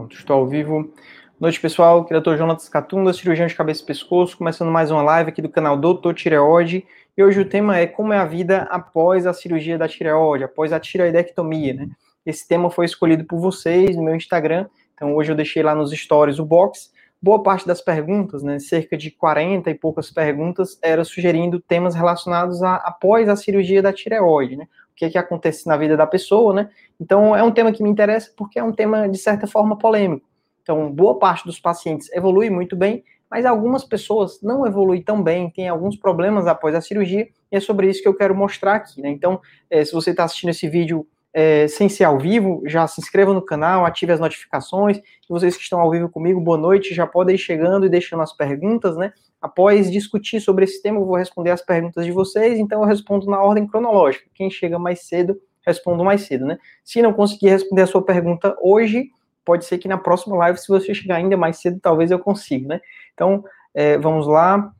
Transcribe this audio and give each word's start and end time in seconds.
Pronto, 0.00 0.16
estou 0.16 0.36
ao 0.36 0.46
vivo. 0.46 0.90
Noite, 1.38 1.60
pessoal. 1.60 2.00
Aqui 2.00 2.14
é 2.14 2.16
o 2.16 2.20
Dr. 2.22 2.36
Jonas 2.36 2.66
Catunda, 2.70 3.12
cirurgião 3.12 3.46
de 3.46 3.54
cabeça 3.54 3.82
e 3.82 3.86
pescoço, 3.86 4.38
começando 4.38 4.70
mais 4.70 4.90
uma 4.90 5.02
live 5.02 5.28
aqui 5.28 5.42
do 5.42 5.48
canal 5.50 5.76
Doutor 5.76 6.14
Tireoide. 6.14 6.86
E 7.14 7.22
hoje 7.22 7.38
o 7.38 7.44
tema 7.44 7.76
é 7.76 7.86
como 7.86 8.14
é 8.14 8.16
a 8.16 8.24
vida 8.24 8.62
após 8.70 9.26
a 9.26 9.34
cirurgia 9.34 9.76
da 9.76 9.86
tireoide, 9.86 10.44
após 10.44 10.72
a 10.72 10.80
tireoidectomia, 10.80 11.74
né? 11.74 11.88
Esse 12.24 12.48
tema 12.48 12.70
foi 12.70 12.86
escolhido 12.86 13.24
por 13.24 13.38
vocês 13.38 13.94
no 13.94 14.02
meu 14.02 14.16
Instagram, 14.16 14.68
então 14.94 15.14
hoje 15.14 15.32
eu 15.32 15.36
deixei 15.36 15.62
lá 15.62 15.74
nos 15.74 15.90
stories 15.90 16.38
o 16.38 16.46
box. 16.46 16.90
Boa 17.20 17.42
parte 17.42 17.66
das 17.66 17.82
perguntas, 17.82 18.42
né, 18.42 18.58
cerca 18.58 18.96
de 18.96 19.10
40 19.10 19.70
e 19.70 19.74
poucas 19.74 20.10
perguntas, 20.10 20.78
era 20.80 21.04
sugerindo 21.04 21.60
temas 21.60 21.94
relacionados 21.94 22.62
a 22.62 22.76
após 22.76 23.28
a 23.28 23.36
cirurgia 23.36 23.82
da 23.82 23.92
tireoide, 23.92 24.56
né? 24.56 24.66
Que, 25.00 25.10
que 25.10 25.18
acontece 25.18 25.66
na 25.66 25.78
vida 25.78 25.96
da 25.96 26.06
pessoa, 26.06 26.52
né? 26.52 26.68
Então, 27.00 27.34
é 27.34 27.42
um 27.42 27.50
tema 27.50 27.72
que 27.72 27.82
me 27.82 27.88
interessa 27.88 28.30
porque 28.36 28.58
é 28.58 28.62
um 28.62 28.72
tema, 28.72 29.08
de 29.08 29.16
certa 29.16 29.46
forma, 29.46 29.78
polêmico. 29.78 30.28
Então, 30.62 30.92
boa 30.92 31.18
parte 31.18 31.46
dos 31.46 31.58
pacientes 31.58 32.12
evolui 32.12 32.50
muito 32.50 32.76
bem, 32.76 33.02
mas 33.30 33.46
algumas 33.46 33.82
pessoas 33.82 34.42
não 34.42 34.66
evoluem 34.66 35.02
tão 35.02 35.22
bem, 35.22 35.48
tem 35.48 35.68
alguns 35.68 35.96
problemas 35.96 36.46
após 36.46 36.74
a 36.74 36.82
cirurgia, 36.82 37.28
e 37.50 37.56
é 37.56 37.60
sobre 37.60 37.88
isso 37.88 38.02
que 38.02 38.08
eu 38.08 38.14
quero 38.14 38.34
mostrar 38.34 38.74
aqui, 38.74 39.00
né? 39.00 39.08
Então, 39.08 39.40
é, 39.70 39.82
se 39.84 39.92
você 39.92 40.10
está 40.10 40.24
assistindo 40.24 40.50
esse 40.50 40.68
vídeo 40.68 41.06
é, 41.32 41.66
sem 41.66 41.88
ser 41.88 42.04
ao 42.04 42.18
vivo, 42.18 42.62
já 42.66 42.86
se 42.86 43.00
inscreva 43.00 43.32
no 43.32 43.40
canal, 43.40 43.86
ative 43.86 44.12
as 44.12 44.20
notificações. 44.20 44.98
E 44.98 45.02
vocês 45.28 45.56
que 45.56 45.62
estão 45.62 45.80
ao 45.80 45.90
vivo 45.90 46.10
comigo, 46.10 46.40
boa 46.40 46.58
noite, 46.58 46.94
já 46.94 47.06
podem 47.06 47.36
ir 47.36 47.38
chegando 47.38 47.86
e 47.86 47.88
deixando 47.88 48.22
as 48.22 48.36
perguntas, 48.36 48.96
né? 48.96 49.12
Após 49.40 49.90
discutir 49.90 50.40
sobre 50.40 50.64
esse 50.64 50.82
tema, 50.82 50.98
eu 50.98 51.06
vou 51.06 51.16
responder 51.16 51.50
as 51.50 51.62
perguntas 51.62 52.04
de 52.04 52.12
vocês, 52.12 52.58
então 52.58 52.82
eu 52.82 52.86
respondo 52.86 53.26
na 53.26 53.40
ordem 53.42 53.66
cronológica. 53.66 54.28
Quem 54.34 54.50
chega 54.50 54.78
mais 54.78 55.06
cedo, 55.06 55.40
respondo 55.66 56.04
mais 56.04 56.22
cedo, 56.22 56.44
né? 56.44 56.58
Se 56.84 57.00
não 57.00 57.12
conseguir 57.12 57.48
responder 57.48 57.82
a 57.82 57.86
sua 57.86 58.04
pergunta 58.04 58.56
hoje, 58.60 59.10
pode 59.44 59.64
ser 59.64 59.78
que 59.78 59.88
na 59.88 59.96
próxima 59.96 60.36
live, 60.36 60.58
se 60.58 60.68
você 60.68 60.94
chegar 60.94 61.16
ainda 61.16 61.36
mais 61.36 61.56
cedo, 61.58 61.80
talvez 61.80 62.10
eu 62.10 62.18
consiga, 62.18 62.68
né? 62.68 62.80
Então, 63.14 63.42
é, 63.72 63.96
vamos 63.98 64.26
lá. 64.26 64.72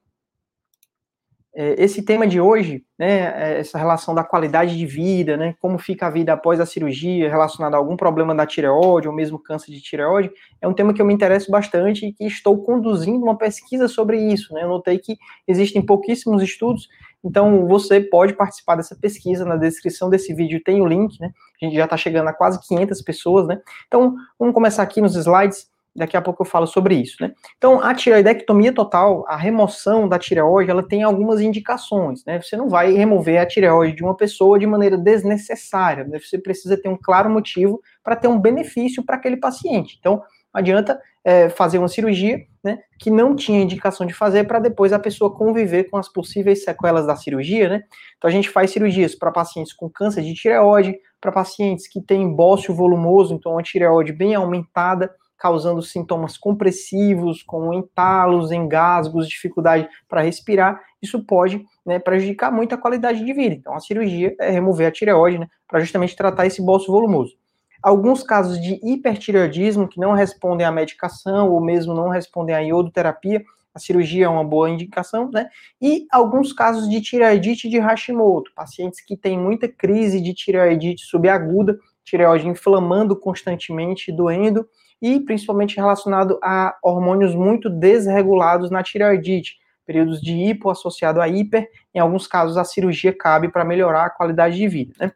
É, 1.52 1.82
esse 1.82 2.04
tema 2.04 2.28
de 2.28 2.40
hoje, 2.40 2.84
né, 2.96 3.54
é 3.56 3.58
essa 3.58 3.76
relação 3.76 4.14
da 4.14 4.22
qualidade 4.22 4.78
de 4.78 4.86
vida, 4.86 5.36
né, 5.36 5.54
como 5.60 5.78
fica 5.78 6.06
a 6.06 6.10
vida 6.10 6.32
após 6.32 6.60
a 6.60 6.66
cirurgia, 6.66 7.28
relacionada 7.28 7.74
a 7.76 7.78
algum 7.78 7.96
problema 7.96 8.32
da 8.32 8.46
tireoide 8.46 9.08
ou 9.08 9.14
mesmo 9.14 9.36
câncer 9.36 9.72
de 9.72 9.80
tireoide, 9.80 10.30
é 10.60 10.68
um 10.68 10.72
tema 10.72 10.94
que 10.94 11.02
eu 11.02 11.06
me 11.06 11.12
interesso 11.12 11.50
bastante 11.50 12.06
e 12.06 12.12
que 12.12 12.24
estou 12.24 12.62
conduzindo 12.62 13.24
uma 13.24 13.36
pesquisa 13.36 13.88
sobre 13.88 14.16
isso. 14.32 14.54
Né, 14.54 14.62
eu 14.62 14.68
notei 14.68 14.98
que 14.98 15.16
existem 15.48 15.84
pouquíssimos 15.84 16.40
estudos, 16.40 16.86
então 17.24 17.66
você 17.66 18.00
pode 18.00 18.34
participar 18.34 18.76
dessa 18.76 18.96
pesquisa, 18.96 19.44
na 19.44 19.56
descrição 19.56 20.08
desse 20.08 20.32
vídeo 20.32 20.62
tem 20.64 20.80
o 20.80 20.86
link, 20.86 21.18
né, 21.20 21.32
a 21.60 21.64
gente 21.64 21.74
já 21.74 21.84
está 21.84 21.96
chegando 21.96 22.28
a 22.28 22.32
quase 22.32 22.60
500 22.68 23.02
pessoas, 23.02 23.48
né, 23.48 23.60
então 23.88 24.14
vamos 24.38 24.54
começar 24.54 24.84
aqui 24.84 25.00
nos 25.00 25.16
slides, 25.16 25.66
Daqui 25.94 26.16
a 26.16 26.22
pouco 26.22 26.42
eu 26.42 26.46
falo 26.46 26.66
sobre 26.66 26.94
isso, 26.94 27.16
né? 27.20 27.32
Então, 27.56 27.82
a 27.82 27.92
tireoidectomia 27.92 28.72
total, 28.72 29.24
a 29.26 29.36
remoção 29.36 30.08
da 30.08 30.18
tireoide, 30.18 30.70
ela 30.70 30.86
tem 30.86 31.02
algumas 31.02 31.40
indicações, 31.40 32.24
né? 32.24 32.40
Você 32.40 32.56
não 32.56 32.68
vai 32.68 32.92
remover 32.92 33.40
a 33.40 33.46
tireoide 33.46 33.96
de 33.96 34.04
uma 34.04 34.16
pessoa 34.16 34.58
de 34.58 34.66
maneira 34.66 34.96
desnecessária, 34.96 36.04
né? 36.04 36.18
Você 36.20 36.38
precisa 36.38 36.80
ter 36.80 36.88
um 36.88 36.96
claro 36.96 37.28
motivo 37.28 37.80
para 38.04 38.14
ter 38.14 38.28
um 38.28 38.38
benefício 38.38 39.04
para 39.04 39.16
aquele 39.16 39.36
paciente. 39.36 39.96
Então, 39.98 40.22
não 40.52 40.60
adianta 40.60 41.00
é, 41.24 41.48
fazer 41.48 41.78
uma 41.78 41.88
cirurgia, 41.88 42.38
né, 42.62 42.78
que 42.98 43.10
não 43.10 43.34
tinha 43.34 43.62
indicação 43.62 44.06
de 44.06 44.12
fazer 44.12 44.44
para 44.44 44.58
depois 44.58 44.92
a 44.92 44.98
pessoa 44.98 45.34
conviver 45.34 45.84
com 45.84 45.96
as 45.96 46.08
possíveis 46.08 46.64
sequelas 46.64 47.06
da 47.06 47.16
cirurgia, 47.16 47.68
né? 47.68 47.82
Então, 48.16 48.28
a 48.28 48.32
gente 48.32 48.48
faz 48.48 48.70
cirurgias 48.70 49.14
para 49.14 49.30
pacientes 49.30 49.72
com 49.72 49.88
câncer 49.88 50.22
de 50.22 50.34
tireoide, 50.34 50.96
para 51.20 51.32
pacientes 51.32 51.86
que 51.86 52.00
têm 52.00 52.34
bócio 52.34 52.74
volumoso, 52.74 53.34
então 53.34 53.52
uma 53.52 53.62
tireoide 53.62 54.12
bem 54.12 54.34
aumentada, 54.34 55.10
causando 55.40 55.80
sintomas 55.80 56.36
compressivos, 56.36 57.42
como 57.42 57.72
entalos, 57.72 58.52
engasgos, 58.52 59.26
dificuldade 59.26 59.88
para 60.06 60.20
respirar, 60.20 60.78
isso 61.02 61.24
pode 61.24 61.64
né, 61.84 61.98
prejudicar 61.98 62.52
muito 62.52 62.74
a 62.74 62.78
qualidade 62.78 63.24
de 63.24 63.32
vida. 63.32 63.54
Então, 63.54 63.74
a 63.74 63.80
cirurgia 63.80 64.36
é 64.38 64.50
remover 64.50 64.86
a 64.86 64.92
tireoide 64.92 65.38
né, 65.38 65.48
para 65.66 65.80
justamente 65.80 66.14
tratar 66.14 66.46
esse 66.46 66.60
bolso 66.60 66.92
volumoso. 66.92 67.34
Alguns 67.82 68.22
casos 68.22 68.60
de 68.60 68.78
hipertireoidismo 68.82 69.88
que 69.88 69.98
não 69.98 70.12
respondem 70.12 70.66
à 70.66 70.70
medicação 70.70 71.50
ou 71.50 71.58
mesmo 71.58 71.94
não 71.94 72.10
respondem 72.10 72.54
à 72.54 72.58
iodoterapia, 72.58 73.42
a 73.74 73.78
cirurgia 73.78 74.26
é 74.26 74.28
uma 74.28 74.44
boa 74.44 74.68
indicação, 74.68 75.30
né? 75.30 75.48
E 75.80 76.06
alguns 76.10 76.52
casos 76.52 76.86
de 76.90 77.00
tireoidite 77.00 77.68
de 77.70 77.78
Hashimoto, 77.78 78.52
pacientes 78.54 79.00
que 79.00 79.16
têm 79.16 79.38
muita 79.38 79.68
crise 79.68 80.20
de 80.20 80.34
tireoidite 80.34 81.06
subaguda, 81.06 81.78
tireoide 82.04 82.48
inflamando 82.48 83.16
constantemente, 83.16 84.12
doendo, 84.12 84.68
e 85.00 85.20
principalmente 85.20 85.76
relacionado 85.76 86.38
a 86.42 86.76
hormônios 86.82 87.34
muito 87.34 87.70
desregulados 87.70 88.70
na 88.70 88.82
tireoidite, 88.82 89.58
períodos 89.86 90.20
de 90.20 90.32
hipo 90.32 90.70
associado 90.70 91.20
a 91.20 91.28
hiper, 91.28 91.68
em 91.94 91.98
alguns 91.98 92.26
casos 92.26 92.56
a 92.56 92.64
cirurgia 92.64 93.12
cabe 93.12 93.48
para 93.48 93.64
melhorar 93.64 94.06
a 94.06 94.10
qualidade 94.10 94.56
de 94.56 94.68
vida. 94.68 94.94
Né? 95.00 95.12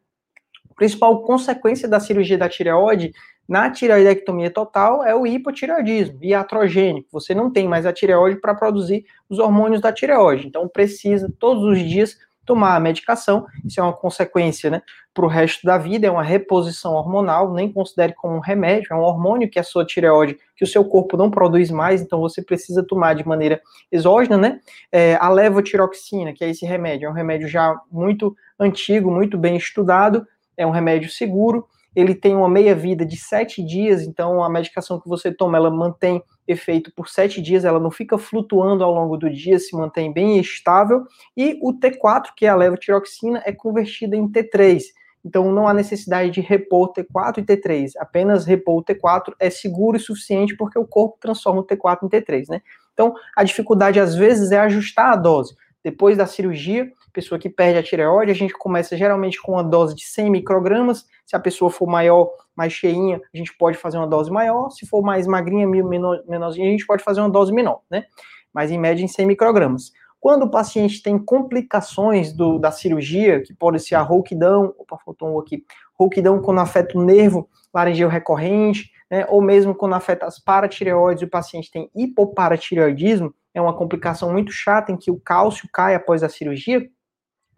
A 0.71 0.75
principal 0.75 1.23
consequência 1.23 1.87
da 1.87 2.01
cirurgia 2.01 2.39
da 2.39 2.49
tireoide 2.49 3.13
na 3.47 3.71
tireoidectomia 3.71 4.51
total 4.51 5.05
é 5.05 5.15
o 5.15 5.27
hipotireoidismo 5.27 6.19
iatrogênico. 6.23 7.09
Você 7.13 7.35
não 7.35 7.53
tem 7.53 7.69
mais 7.69 7.85
a 7.85 7.93
tireoide 7.93 8.41
para 8.41 8.55
produzir 8.55 9.05
os 9.29 9.39
hormônios 9.39 9.81
da 9.81 9.93
tireoide, 9.93 10.47
então 10.47 10.67
precisa 10.67 11.33
todos 11.39 11.63
os 11.63 11.79
dias 11.79 12.17
tomar 12.45 12.77
a 12.77 12.81
medicação. 12.81 13.47
Isso 13.65 13.81
é 13.81 13.83
uma 13.83 13.93
consequência 13.93 14.71
né, 14.71 14.83
para 15.13 15.25
o 15.25 15.29
resto 15.29 15.65
da 15.67 15.79
vida, 15.79 16.07
é 16.07 16.11
uma 16.11 16.23
reposição 16.23 16.95
hormonal, 16.95 17.53
nem 17.53 17.73
considere 17.73 18.13
como 18.15 18.37
um 18.37 18.41
remédio, 18.41 18.89
é 18.91 18.95
um 18.95 19.01
hormônio 19.01 19.51
que 19.51 19.59
a 19.59 19.63
sua 19.63 19.85
tireoide, 19.85 20.37
que 20.57 20.65
o 20.65 20.67
seu 20.67 20.85
corpo 20.85 21.17
não 21.17 21.31
produz 21.31 21.71
mais, 21.71 22.03
então 22.03 22.21
você 22.21 22.43
precisa 22.43 22.85
tomar 22.87 23.15
de 23.15 23.27
maneira 23.27 23.61
exógena, 23.91 24.37
né? 24.37 24.61
É, 24.91 25.17
a 25.21 25.29
levotiroxina, 25.29 26.33
que 26.33 26.45
é 26.45 26.51
esse 26.51 26.67
remédio, 26.67 27.07
é 27.07 27.11
um 27.11 27.15
remédio 27.15 27.49
já 27.49 27.75
muito 27.91 28.37
antigo, 28.59 29.11
muito 29.11 29.39
bem 29.39 29.57
estudado, 29.57 30.27
é 30.57 30.67
um 30.67 30.71
remédio 30.71 31.11
seguro, 31.11 31.67
ele 31.95 32.15
tem 32.15 32.35
uma 32.35 32.49
meia-vida 32.49 33.05
de 33.05 33.17
sete 33.17 33.63
dias, 33.63 34.03
então 34.03 34.43
a 34.43 34.49
medicação 34.49 35.01
que 35.01 35.09
você 35.09 35.33
toma, 35.33 35.57
ela 35.57 35.71
mantém 35.71 36.23
efeito 36.47 36.93
por 36.95 37.09
sete 37.09 37.41
dias, 37.41 37.65
ela 37.65 37.81
não 37.81 37.91
fica 37.91 38.19
flutuando 38.19 38.85
ao 38.85 38.93
longo 38.93 39.17
do 39.17 39.31
dia, 39.31 39.59
se 39.59 39.77
mantém 39.77 40.13
bem 40.13 40.39
estável, 40.39 41.05
e 41.37 41.59
o 41.63 41.73
T4, 41.73 42.29
que 42.37 42.47
é 42.47 42.49
a 42.49 42.57
levotiroxina, 42.57 43.43
é 43.45 43.53
convertida 43.53 44.17
em 44.17 44.29
T3, 44.29 44.83
então 45.25 45.51
não 45.51 45.67
há 45.67 45.73
necessidade 45.73 46.31
de 46.31 46.41
repor 46.41 46.93
T4 46.93 47.39
e 47.39 47.43
T3, 47.43 47.93
apenas 47.99 48.45
repor 48.45 48.79
o 48.79 48.85
T4 48.85 49.33
é 49.39 49.49
seguro 49.49 49.97
e 49.97 50.01
suficiente 50.01 50.57
porque 50.57 50.79
o 50.79 50.87
corpo 50.87 51.17
transforma 51.19 51.61
o 51.61 51.67
T4 51.67 52.03
em 52.03 52.09
T3, 52.09 52.45
né? 52.49 52.61
Então 52.93 53.15
a 53.35 53.43
dificuldade 53.43 53.99
às 53.99 54.15
vezes 54.15 54.53
é 54.53 54.59
ajustar 54.59 55.13
a 55.13 55.17
dose. 55.17 55.57
Depois 55.83 56.17
da 56.17 56.27
cirurgia, 56.27 56.91
pessoa 57.13 57.39
que 57.39 57.49
perde 57.49 57.79
a 57.79 57.83
tireoide, 57.83 58.33
a 58.33 58.35
gente 58.35 58.53
começa 58.53 58.97
geralmente 58.97 59.41
com 59.41 59.53
uma 59.53 59.63
dose 59.63 59.95
de 59.95 60.05
100 60.05 60.31
microgramas. 60.31 61.07
Se 61.27 61.35
a 61.35 61.41
pessoa 61.41 61.71
for 61.71 61.87
maior, 61.87 62.31
mais 62.55 62.73
cheinha, 62.73 63.21
a 63.33 63.37
gente 63.37 63.57
pode 63.57 63.77
fazer 63.77 63.99
uma 63.99 64.07
dose 64.07 64.31
maior. 64.31 64.71
Se 64.71 64.87
for 64.87 65.03
mais 65.03 65.27
magrinha, 65.27 65.67
menor, 65.67 66.23
menorzinha, 66.29 66.69
a 66.69 66.71
gente 66.71 66.87
pode 66.87 67.03
fazer 67.03 67.21
uma 67.21 67.31
dose 67.31 67.53
menor, 67.53 67.81
né? 67.91 68.05
Mas 68.53 68.71
em 68.71 68.79
média 68.79 69.03
em 69.03 69.09
100 69.09 69.27
microgramas. 69.27 69.93
Quando 70.21 70.45
o 70.45 70.51
paciente 70.51 71.03
tem 71.03 71.19
complicações 71.19 72.33
do, 72.33 72.59
da 72.59 72.71
cirurgia, 72.71 73.43
que 73.43 73.53
pode 73.53 73.79
ser 73.81 73.95
a 73.95 74.01
rouquidão, 74.01 74.75
opa, 74.79 74.97
faltou 75.05 75.29
um 75.29 75.39
aqui, 75.39 75.65
rouquidão 75.99 76.41
quando 76.41 76.61
afeta 76.61 76.97
o 76.99 77.05
nervo 77.05 77.49
laringeu 77.75 78.09
recorrente, 78.09 78.91
né, 79.11 79.27
ou 79.29 79.43
mesmo 79.43 79.75
quando 79.75 79.97
afeta 79.97 80.27
as 80.27 80.39
paratireoides 80.39 81.23
e 81.23 81.25
o 81.25 81.31
paciente 81.31 81.71
tem 81.71 81.91
hipoparatireoidismo, 81.95 83.35
é 83.53 83.61
uma 83.61 83.77
complicação 83.77 84.33
muito 84.33 84.53
chata 84.53 84.93
em 84.93 84.97
que 84.97 85.11
o 85.11 85.21
cálcio 85.21 85.69
cai 85.73 85.95
após 85.95 86.23
a 86.23 86.29
cirurgia, 86.29 86.89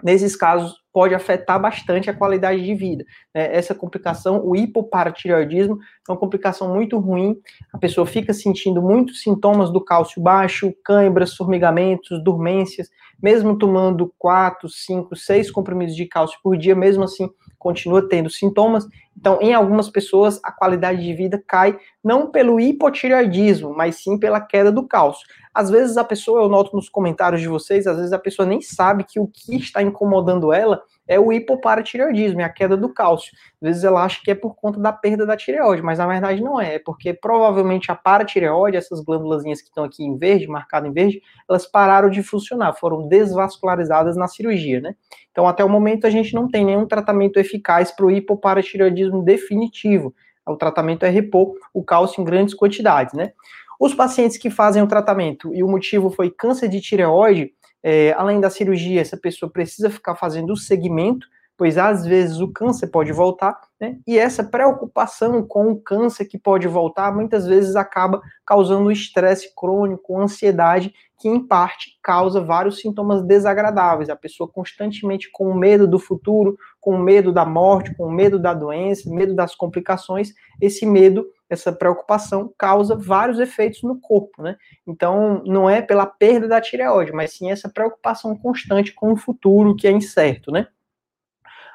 nesses 0.02 0.36
casos 0.36 0.74
pode 0.92 1.14
afetar 1.14 1.60
bastante 1.60 2.08
a 2.08 2.14
qualidade 2.14 2.64
de 2.64 2.74
vida. 2.74 3.04
Né? 3.34 3.54
Essa 3.54 3.74
complicação, 3.74 4.42
o 4.44 4.56
hipoparatireoidismo, 4.56 5.78
é 6.08 6.12
uma 6.12 6.18
complicação 6.18 6.72
muito 6.72 6.98
ruim, 6.98 7.36
a 7.72 7.78
pessoa 7.78 8.06
fica 8.06 8.32
sentindo 8.32 8.80
muitos 8.80 9.20
sintomas 9.22 9.70
do 9.70 9.84
cálcio 9.84 10.22
baixo, 10.22 10.74
câimbras, 10.84 11.34
formigamentos, 11.34 12.22
dormências, 12.22 12.88
mesmo 13.22 13.58
tomando 13.58 14.12
4, 14.18 14.68
5, 14.68 15.16
6 15.16 15.50
comprimidos 15.50 15.94
de 15.94 16.06
cálcio 16.06 16.38
por 16.42 16.56
dia, 16.56 16.74
mesmo 16.74 17.04
assim 17.04 17.28
continua 17.58 18.08
tendo 18.08 18.30
sintomas. 18.30 18.86
Então, 19.16 19.38
em 19.40 19.54
algumas 19.54 19.88
pessoas, 19.88 20.40
a 20.42 20.52
qualidade 20.52 21.02
de 21.02 21.12
vida 21.14 21.42
cai 21.46 21.78
não 22.02 22.30
pelo 22.30 22.60
hipotireoidismo, 22.60 23.74
mas 23.74 24.02
sim 24.02 24.18
pela 24.18 24.40
queda 24.40 24.70
do 24.70 24.86
cálcio. 24.86 25.26
Às 25.54 25.70
vezes 25.70 25.96
a 25.96 26.04
pessoa, 26.04 26.42
eu 26.42 26.48
noto 26.48 26.76
nos 26.76 26.88
comentários 26.88 27.40
de 27.40 27.48
vocês, 27.48 27.86
às 27.86 27.96
vezes 27.96 28.12
a 28.12 28.18
pessoa 28.18 28.46
nem 28.46 28.60
sabe 28.60 29.04
que 29.04 29.18
o 29.18 29.26
que 29.26 29.56
está 29.56 29.82
incomodando 29.82 30.52
ela 30.52 30.82
é 31.08 31.18
o 31.18 31.32
hipoparatireoidismo, 31.32 32.40
é 32.40 32.44
a 32.44 32.48
queda 32.48 32.76
do 32.76 32.88
cálcio. 32.92 33.32
Às 33.62 33.68
vezes 33.68 33.84
ela 33.84 34.04
acha 34.04 34.20
que 34.22 34.30
é 34.30 34.34
por 34.34 34.54
conta 34.54 34.80
da 34.80 34.92
perda 34.92 35.24
da 35.24 35.36
tireoide, 35.36 35.82
mas 35.82 35.98
na 35.98 36.06
verdade 36.06 36.42
não 36.42 36.60
é, 36.60 36.76
é 36.76 36.78
porque 36.78 37.14
provavelmente 37.14 37.90
a 37.90 37.94
paratireoide, 37.94 38.76
essas 38.76 39.00
glândulas 39.00 39.42
que 39.42 39.50
estão 39.50 39.84
aqui 39.84 40.04
em 40.04 40.16
verde, 40.16 40.46
marcado 40.46 40.86
em 40.86 40.92
verde, 40.92 41.22
elas 41.48 41.66
pararam 41.66 42.10
de 42.10 42.22
funcionar, 42.22 42.74
foram 42.74 43.06
desvascularizadas 43.06 44.16
na 44.16 44.26
cirurgia, 44.26 44.80
né? 44.80 44.94
Então 45.30 45.46
até 45.46 45.64
o 45.64 45.68
momento 45.68 46.06
a 46.06 46.10
gente 46.10 46.34
não 46.34 46.48
tem 46.48 46.64
nenhum 46.64 46.86
tratamento 46.86 47.38
eficaz 47.38 47.90
para 47.90 48.06
o 48.06 48.10
hipoparatireoidismo 48.10 49.22
definitivo. 49.22 50.14
O 50.46 50.56
tratamento 50.56 51.04
é 51.04 51.08
repor 51.08 51.54
o 51.74 51.82
cálcio 51.82 52.20
em 52.20 52.24
grandes 52.24 52.54
quantidades, 52.54 53.14
né? 53.14 53.32
Os 53.78 53.92
pacientes 53.92 54.38
que 54.38 54.48
fazem 54.48 54.82
o 54.82 54.86
tratamento 54.86 55.54
e 55.54 55.62
o 55.62 55.68
motivo 55.68 56.10
foi 56.10 56.30
câncer 56.30 56.68
de 56.68 56.80
tireoide, 56.80 57.52
é, 57.88 58.12
além 58.14 58.40
da 58.40 58.50
cirurgia, 58.50 59.00
essa 59.00 59.16
pessoa 59.16 59.48
precisa 59.48 59.88
ficar 59.88 60.16
fazendo 60.16 60.52
o 60.52 60.56
segmento 60.56 61.28
pois 61.56 61.78
às 61.78 62.04
vezes 62.04 62.40
o 62.40 62.52
câncer 62.52 62.88
pode 62.88 63.12
voltar, 63.12 63.58
né? 63.80 63.98
E 64.06 64.18
essa 64.18 64.44
preocupação 64.44 65.42
com 65.42 65.70
o 65.70 65.80
câncer 65.80 66.26
que 66.26 66.38
pode 66.38 66.68
voltar, 66.68 67.14
muitas 67.14 67.46
vezes 67.46 67.76
acaba 67.76 68.20
causando 68.44 68.90
estresse 68.90 69.52
crônico, 69.54 70.20
ansiedade, 70.20 70.92
que 71.18 71.28
em 71.28 71.40
parte 71.40 71.98
causa 72.02 72.40
vários 72.40 72.80
sintomas 72.80 73.22
desagradáveis. 73.22 74.10
A 74.10 74.16
pessoa 74.16 74.48
constantemente 74.48 75.30
com 75.32 75.54
medo 75.54 75.86
do 75.86 75.98
futuro, 75.98 76.58
com 76.80 76.98
medo 76.98 77.32
da 77.32 77.44
morte, 77.44 77.94
com 77.94 78.10
medo 78.10 78.38
da 78.38 78.52
doença, 78.52 79.10
medo 79.10 79.34
das 79.34 79.54
complicações, 79.54 80.32
esse 80.60 80.84
medo 80.84 81.26
essa 81.48 81.72
preocupação 81.72 82.52
causa 82.58 82.96
vários 82.96 83.38
efeitos 83.38 83.82
no 83.82 84.00
corpo, 84.00 84.42
né? 84.42 84.56
Então, 84.86 85.42
não 85.46 85.70
é 85.70 85.80
pela 85.80 86.04
perda 86.04 86.48
da 86.48 86.60
tireoide, 86.60 87.12
mas 87.12 87.32
sim 87.34 87.50
essa 87.50 87.68
preocupação 87.68 88.36
constante 88.36 88.92
com 88.92 89.12
o 89.12 89.16
futuro 89.16 89.76
que 89.76 89.86
é 89.86 89.92
incerto, 89.92 90.50
né? 90.50 90.66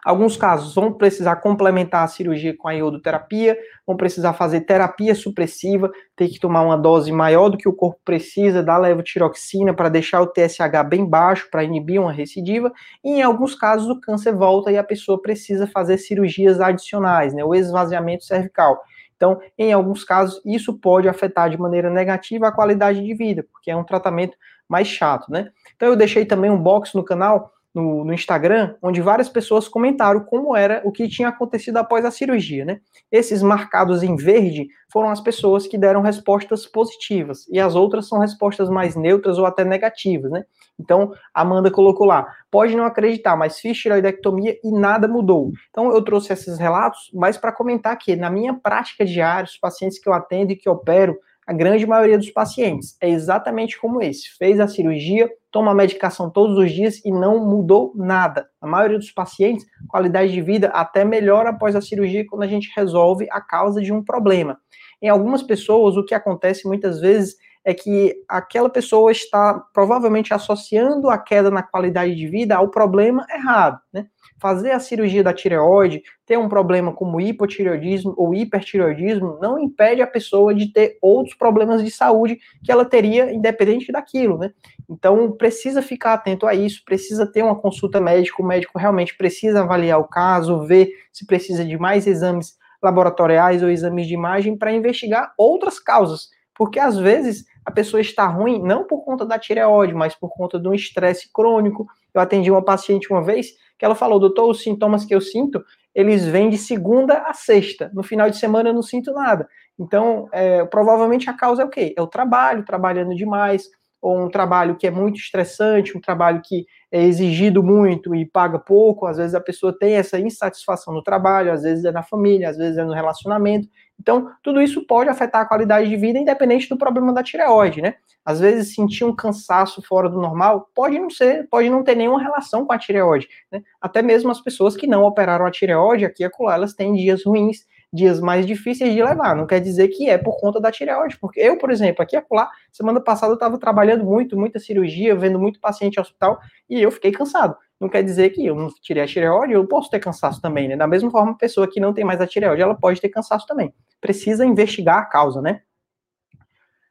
Alguns 0.04 0.36
casos 0.36 0.74
vão 0.74 0.92
precisar 0.92 1.36
complementar 1.38 2.04
a 2.04 2.08
cirurgia 2.08 2.56
com 2.58 2.68
a 2.68 2.74
iodoterapia, 2.74 3.56
vão 3.86 3.96
precisar 3.96 4.34
fazer 4.34 4.62
terapia 4.62 5.14
supressiva, 5.14 5.92
ter 6.16 6.28
que 6.28 6.40
tomar 6.40 6.64
uma 6.64 6.76
dose 6.76 7.12
maior 7.12 7.50
do 7.50 7.58
que 7.58 7.70
o 7.70 7.74
corpo 7.74 8.00
precisa 8.04 8.64
da 8.64 8.78
levotiroxina 8.78 9.74
para 9.74 9.90
deixar 9.90 10.22
o 10.22 10.28
TSH 10.28 10.84
bem 10.90 11.06
baixo, 11.06 11.50
para 11.52 11.64
inibir 11.64 12.02
uma 12.02 12.12
recidiva, 12.12 12.72
e 13.04 13.12
em 13.12 13.22
alguns 13.22 13.54
casos 13.54 13.90
o 13.90 14.02
câncer 14.02 14.34
volta 14.34 14.72
e 14.72 14.78
a 14.78 14.84
pessoa 14.84 15.22
precisa 15.22 15.68
fazer 15.68 15.98
cirurgias 16.00 16.60
adicionais, 16.60 17.34
né, 17.34 17.44
o 17.44 17.54
esvaziamento 17.54 18.24
cervical. 18.24 18.82
Então, 19.16 19.40
em 19.56 19.72
alguns 19.72 20.04
casos, 20.04 20.42
isso 20.44 20.74
pode 20.80 21.08
afetar 21.08 21.48
de 21.48 21.56
maneira 21.56 21.92
negativa 21.92 22.48
a 22.48 22.52
qualidade 22.52 23.04
de 23.04 23.14
vida, 23.14 23.46
porque 23.52 23.70
é 23.70 23.76
um 23.76 23.84
tratamento 23.84 24.36
mais 24.68 24.88
chato, 24.88 25.30
né? 25.30 25.52
Então, 25.76 25.90
eu 25.90 25.96
deixei 25.96 26.26
também 26.26 26.50
um 26.50 26.58
box 26.58 26.96
no 26.96 27.04
canal 27.04 27.52
no, 27.74 28.04
no, 28.04 28.14
Instagram, 28.14 28.76
onde 28.82 29.02
várias 29.02 29.30
pessoas 29.30 29.68
comentaram 29.68 30.20
como 30.22 30.56
era 30.56 30.82
o 30.84 30.92
que 30.92 31.08
tinha 31.08 31.30
acontecido 31.30 31.78
após 31.78 32.04
a 32.04 32.12
cirurgia, 32.12 32.66
né? 32.66 32.80
Esses 33.12 33.42
marcados 33.42 34.04
em 34.04 34.16
verde 34.16 34.68
foram 34.92 35.10
as 35.10 35.22
pessoas 35.22 35.66
que 35.66 35.78
deram 35.78 36.02
respostas 36.02 36.66
positivas, 36.66 37.48
e 37.50 37.60
as 37.60 37.76
outras 37.76 38.08
são 38.08 38.20
respostas 38.20 38.70
mais 38.70 38.96
neutras 38.96 39.38
ou 39.38 39.46
até 39.46 39.64
negativas, 39.64 40.32
né? 40.32 40.44
Então, 40.80 41.14
Amanda 41.34 41.70
colocou 41.70 42.08
lá, 42.08 42.28
pode 42.50 42.76
não 42.76 42.86
acreditar, 42.86 43.36
mas 43.36 43.60
fiz 43.60 43.78
tiroidectomia 43.78 44.58
e 44.64 44.72
nada 44.72 45.08
mudou. 45.08 45.52
Então, 45.70 45.94
eu 45.94 46.04
trouxe 46.04 46.34
esses 46.34 46.58
relatos, 46.58 47.12
mas 47.14 47.38
para 47.38 47.52
comentar 47.52 47.96
que, 47.98 48.16
na 48.16 48.30
minha 48.30 48.54
prática 48.54 49.06
diária, 49.06 49.46
os 49.46 49.58
pacientes 49.58 50.00
que 50.00 50.10
eu 50.10 50.14
atendo 50.14 50.52
e 50.52 50.56
que 50.56 50.70
opero, 50.70 51.18
a 51.48 51.54
grande 51.54 51.86
maioria 51.86 52.18
dos 52.18 52.30
pacientes 52.30 52.96
é 53.02 53.10
exatamente 53.10 53.80
como 53.80 54.02
esse. 54.02 54.30
Fez 54.38 54.60
a 54.60 54.68
cirurgia, 54.68 55.30
toma 55.52 55.72
a 55.72 55.76
medicação 55.76 56.30
todos 56.30 56.58
os 56.58 56.72
dias 56.72 57.04
e 57.04 57.12
não 57.12 57.46
mudou 57.46 57.92
nada. 57.96 58.48
A 58.62 58.68
maioria 58.68 58.98
dos 58.98 59.12
pacientes, 59.12 59.66
qualidade 59.88 60.32
de 60.32 60.42
vida 60.42 60.68
até 60.68 61.04
melhora 61.04 61.50
após 61.50 61.76
a 61.76 61.82
cirurgia 61.82 62.26
quando 62.28 62.44
a 62.44 62.48
gente 62.48 62.72
resolve 62.76 63.28
a 63.32 63.42
causa 63.42 63.82
de 63.82 63.92
um 63.92 64.04
problema. 64.04 64.60
Em 65.02 65.10
algumas 65.10 65.42
pessoas, 65.42 65.98
o 65.98 66.06
que 66.06 66.14
acontece 66.14 66.68
muitas 66.68 67.02
vezes 67.02 67.36
é 67.64 67.74
que 67.74 68.16
aquela 68.28 68.70
pessoa 68.70 69.12
está 69.12 69.54
provavelmente 69.74 70.34
associando 70.34 71.10
a 71.10 71.18
queda 71.18 71.52
na 71.52 71.62
qualidade 71.62 72.16
de 72.16 72.28
vida 72.28 72.56
ao 72.56 72.70
problema 72.70 73.26
errado, 73.30 73.80
né? 73.94 74.08
fazer 74.42 74.72
a 74.72 74.80
cirurgia 74.80 75.24
da 75.24 75.32
tireoide, 75.32 76.02
ter 76.26 76.36
um 76.36 76.50
problema 76.50 76.92
como 76.92 77.22
hipotireoidismo 77.22 78.16
ou 78.18 78.34
hipertireoidismo, 78.34 79.38
não 79.40 79.60
impede 79.60 80.02
a 80.02 80.08
pessoa 80.08 80.52
de 80.52 80.74
ter 80.74 80.98
outros 81.00 81.36
problemas 81.36 81.84
de 81.84 81.92
saúde 81.92 82.40
que 82.64 82.72
ela 82.72 82.84
teria 82.84 83.32
independente 83.32 83.92
daquilo, 83.92 84.40
né? 84.40 84.52
Então, 84.90 85.32
precisa 85.32 85.84
ficar 85.84 86.14
atento 86.14 86.48
a 86.48 86.56
isso, 86.56 86.82
precisa 86.84 87.32
ter 87.32 87.44
uma 87.44 87.56
consulta 87.56 88.02
médica, 88.02 88.42
o 88.42 88.46
médico 88.46 88.80
realmente 88.80 89.16
precisa 89.16 89.62
avaliar 89.62 90.00
o 90.00 90.08
caso, 90.08 90.66
ver 90.66 90.90
se 91.14 91.24
precisa 91.28 91.64
de 91.64 91.78
mais 91.78 92.08
exames 92.08 92.58
laboratoriais 92.82 93.62
ou 93.62 93.70
exames 93.70 94.08
de 94.08 94.16
imagem 94.16 94.58
para 94.58 94.74
investigar 94.74 95.34
outras 95.38 95.80
causas, 95.80 96.30
porque 96.62 96.78
às 96.78 96.96
vezes 96.96 97.44
a 97.66 97.72
pessoa 97.72 98.00
está 98.00 98.28
ruim 98.28 98.62
não 98.62 98.86
por 98.86 99.04
conta 99.04 99.26
da 99.26 99.40
tireoide, 99.40 99.96
mas 99.96 100.14
por 100.14 100.30
conta 100.30 100.60
de 100.60 100.68
um 100.68 100.76
estresse 100.76 101.28
crônico. 101.34 101.88
Eu 102.14 102.22
atendi 102.22 102.52
uma 102.52 102.64
paciente 102.64 103.12
uma 103.12 103.24
vez 103.24 103.48
que 103.80 103.84
ela 103.84 103.96
falou, 103.96 104.20
doutor, 104.20 104.48
os 104.48 104.62
sintomas 104.62 105.04
que 105.04 105.16
eu 105.16 105.20
sinto, 105.20 105.66
eles 105.96 106.24
vêm 106.24 106.52
de 106.52 106.60
segunda 106.60 107.24
a 107.24 107.34
sexta. 107.34 107.90
No 107.96 108.04
final 108.04 108.30
de 108.30 108.38
semana 108.38 108.70
eu 108.70 108.76
não 108.76 108.84
sinto 108.84 109.12
nada. 109.12 109.50
Então, 109.80 110.30
é, 110.32 110.64
provavelmente 110.66 111.32
a 111.32 111.34
causa 111.34 111.64
é 111.64 111.66
o 111.66 111.70
quê? 111.70 111.96
É 111.98 112.02
o 112.04 112.06
trabalho, 112.06 112.64
trabalhando 112.64 113.16
demais, 113.16 113.68
ou 114.02 114.18
um 114.18 114.30
trabalho 114.30 114.76
que 114.76 114.88
é 114.88 114.92
muito 114.92 115.20
estressante, 115.20 115.96
um 115.96 116.02
trabalho 116.02 116.42
que 116.44 116.66
é 116.92 117.04
exigido 117.04 117.62
muito 117.62 118.16
e 118.16 118.26
paga 118.26 118.58
pouco. 118.58 119.06
Às 119.06 119.18
vezes 119.18 119.36
a 119.36 119.40
pessoa 119.40 119.78
tem 119.78 119.94
essa 119.94 120.20
insatisfação 120.20 120.94
no 120.94 121.04
trabalho, 121.04 121.52
às 121.54 121.62
vezes 121.62 121.86
é 121.86 121.92
na 121.92 122.02
família, 122.02 122.50
às 122.50 122.58
vezes 122.58 122.78
é 122.78 122.84
no 122.84 122.94
relacionamento. 122.94 123.70
Então, 124.00 124.32
tudo 124.42 124.60
isso 124.60 124.86
pode 124.88 125.10
afetar 125.10 125.42
a 125.42 125.46
qualidade 125.46 125.88
de 125.88 125.96
vida, 125.96 126.18
independente 126.18 126.68
do 126.68 126.76
problema 126.76 127.14
da 127.14 127.22
tireoide, 127.22 127.82
né? 127.82 127.94
Às 128.26 128.40
vezes 128.40 128.74
sentir 128.74 129.04
um 129.04 129.16
cansaço 129.16 129.82
fora 129.84 130.10
do 130.10 130.20
normal 130.20 130.68
pode 130.74 130.98
não 130.98 131.10
ser, 131.10 131.48
pode 131.50 131.70
não 131.70 131.84
ter 131.84 131.96
nenhuma 131.96 132.22
relação 132.22 132.66
com 132.66 132.74
a 132.74 132.80
tireoide, 132.80 133.28
né? 133.52 133.62
Até 133.80 134.02
mesmo 134.02 134.32
as 134.32 134.42
pessoas 134.42 134.76
que 134.76 134.88
não 134.88 135.04
operaram 135.04 135.46
a 135.46 135.52
tireoide, 135.52 136.06
aqui 136.06 136.24
e 136.24 136.26
acolá, 136.26 136.56
elas 136.56 136.74
têm 136.74 136.94
dias 136.96 137.24
ruins, 137.24 137.60
dias 137.92 138.20
mais 138.20 138.46
difíceis 138.46 138.94
de 138.94 139.04
levar. 139.04 139.36
Não 139.36 139.46
quer 139.46 139.60
dizer 139.60 139.88
que 139.90 140.10
é 140.10 140.18
por 140.18 140.40
conta 140.40 140.60
da 140.60 140.72
tireoide, 140.72 141.18
porque 141.20 141.40
eu, 141.40 141.58
por 141.58 141.72
exemplo, 141.72 142.02
aqui 142.02 142.16
acolá, 142.16 142.50
semana 142.72 143.02
passada 143.02 143.32
eu 143.32 143.36
estava 143.36 143.58
trabalhando 143.58 144.04
muito, 144.06 144.38
muita 144.38 144.60
cirurgia, 144.60 145.16
vendo 145.16 145.40
muito 145.40 145.60
paciente 145.60 145.98
em 145.98 146.02
hospital, 146.02 146.40
e 146.70 146.82
eu 146.82 146.92
fiquei 146.92 147.12
cansado 147.12 147.56
não 147.82 147.90
quer 147.90 148.04
dizer 148.04 148.30
que 148.30 148.46
eu 148.46 148.54
não 148.54 148.68
tirei 148.80 149.02
a 149.02 149.08
tireoide, 149.08 149.54
eu 149.54 149.66
posso 149.66 149.90
ter 149.90 150.00
cansaço 150.00 150.40
também, 150.40 150.68
né? 150.68 150.78
Da 150.78 150.86
mesma 150.86 151.10
forma, 151.10 151.32
a 151.32 151.36
pessoa 151.36 151.68
que 151.68 151.80
não 151.80 151.92
tem 151.92 152.06
mais 152.06 152.22
a 152.22 152.28
tireoide, 152.28 152.62
ela 152.62 152.76
pode 152.76 153.02
ter 153.02 153.10
cansaço 153.10 153.48
também. 153.48 153.74
Precisa 154.00 154.46
investigar 154.46 155.00
a 155.00 155.06
causa, 155.06 155.42
né? 155.42 155.62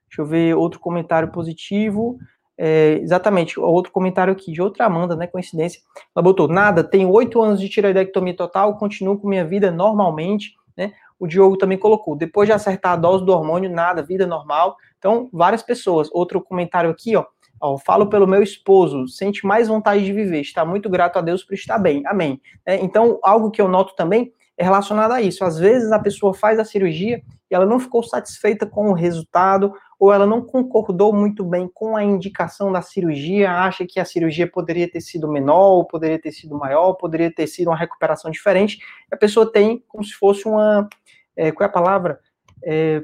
Deixa 0.08 0.20
eu 0.20 0.26
ver 0.26 0.56
outro 0.56 0.80
comentário 0.80 1.30
positivo. 1.30 2.18
É, 2.58 2.98
exatamente, 3.00 3.58
outro 3.58 3.92
comentário 3.92 4.32
aqui 4.32 4.50
de 4.50 4.60
outra 4.60 4.84
Amanda, 4.84 5.14
né? 5.14 5.28
Coincidência. 5.28 5.80
Ela 6.14 6.24
botou: 6.24 6.48
nada, 6.48 6.82
tenho 6.82 7.08
oito 7.10 7.40
anos 7.40 7.60
de 7.60 7.68
tireoidectomia 7.68 8.34
total, 8.36 8.76
continuo 8.76 9.16
com 9.16 9.28
minha 9.28 9.44
vida 9.44 9.70
normalmente, 9.70 10.56
né? 10.80 10.94
O 11.18 11.26
Diogo 11.26 11.58
também 11.58 11.76
colocou: 11.76 12.16
depois 12.16 12.48
de 12.48 12.52
acertar 12.54 12.92
a 12.92 12.96
dose 12.96 13.24
do 13.24 13.32
hormônio, 13.32 13.70
nada, 13.70 14.02
vida 14.02 14.26
normal. 14.26 14.76
Então, 14.98 15.28
várias 15.30 15.62
pessoas. 15.62 16.08
Outro 16.12 16.40
comentário 16.40 16.90
aqui, 16.90 17.14
ó. 17.14 17.24
Ó, 17.62 17.76
falo 17.76 18.06
pelo 18.06 18.26
meu 18.26 18.42
esposo, 18.42 19.06
sente 19.06 19.46
mais 19.46 19.68
vontade 19.68 20.02
de 20.02 20.14
viver, 20.14 20.40
está 20.40 20.64
muito 20.64 20.88
grato 20.88 21.18
a 21.18 21.20
Deus 21.20 21.44
por 21.44 21.52
estar 21.52 21.78
bem. 21.78 22.02
Amém. 22.06 22.40
É, 22.64 22.76
então, 22.76 23.18
algo 23.22 23.50
que 23.50 23.60
eu 23.60 23.68
noto 23.68 23.94
também 23.94 24.32
é 24.56 24.64
relacionado 24.64 25.12
a 25.12 25.20
isso. 25.20 25.44
Às 25.44 25.58
vezes 25.58 25.92
a 25.92 25.98
pessoa 25.98 26.32
faz 26.32 26.58
a 26.58 26.64
cirurgia 26.64 27.22
e 27.50 27.54
ela 27.54 27.66
não 27.66 27.78
ficou 27.78 28.02
satisfeita 28.02 28.64
com 28.64 28.88
o 28.88 28.94
resultado, 28.94 29.74
ou 30.00 30.10
ela 30.10 30.26
não 30.26 30.40
concordou 30.40 31.12
muito 31.12 31.44
bem 31.44 31.70
com 31.72 31.94
a 31.94 32.02
indicação 32.02 32.72
da 32.72 32.80
cirurgia, 32.80 33.52
acha 33.52 33.86
que 33.86 34.00
a 34.00 34.04
cirurgia 34.04 34.50
poderia 34.50 34.90
ter 34.90 35.02
sido 35.02 35.30
menor, 35.30 35.84
poderia 35.84 36.18
ter 36.18 36.32
sido 36.32 36.56
maior, 36.56 36.94
poderia 36.94 37.30
ter 37.30 37.46
sido 37.46 37.68
uma 37.68 37.76
recuperação 37.76 38.30
diferente. 38.30 38.78
a 39.12 39.16
pessoa 39.16 39.52
tem 39.52 39.84
como 39.86 40.02
se 40.02 40.14
fosse 40.14 40.48
uma. 40.48 40.88
É, 41.36 41.52
qual 41.52 41.66
é 41.66 41.68
a 41.68 41.72
palavra? 41.72 42.18
É, 42.64 43.02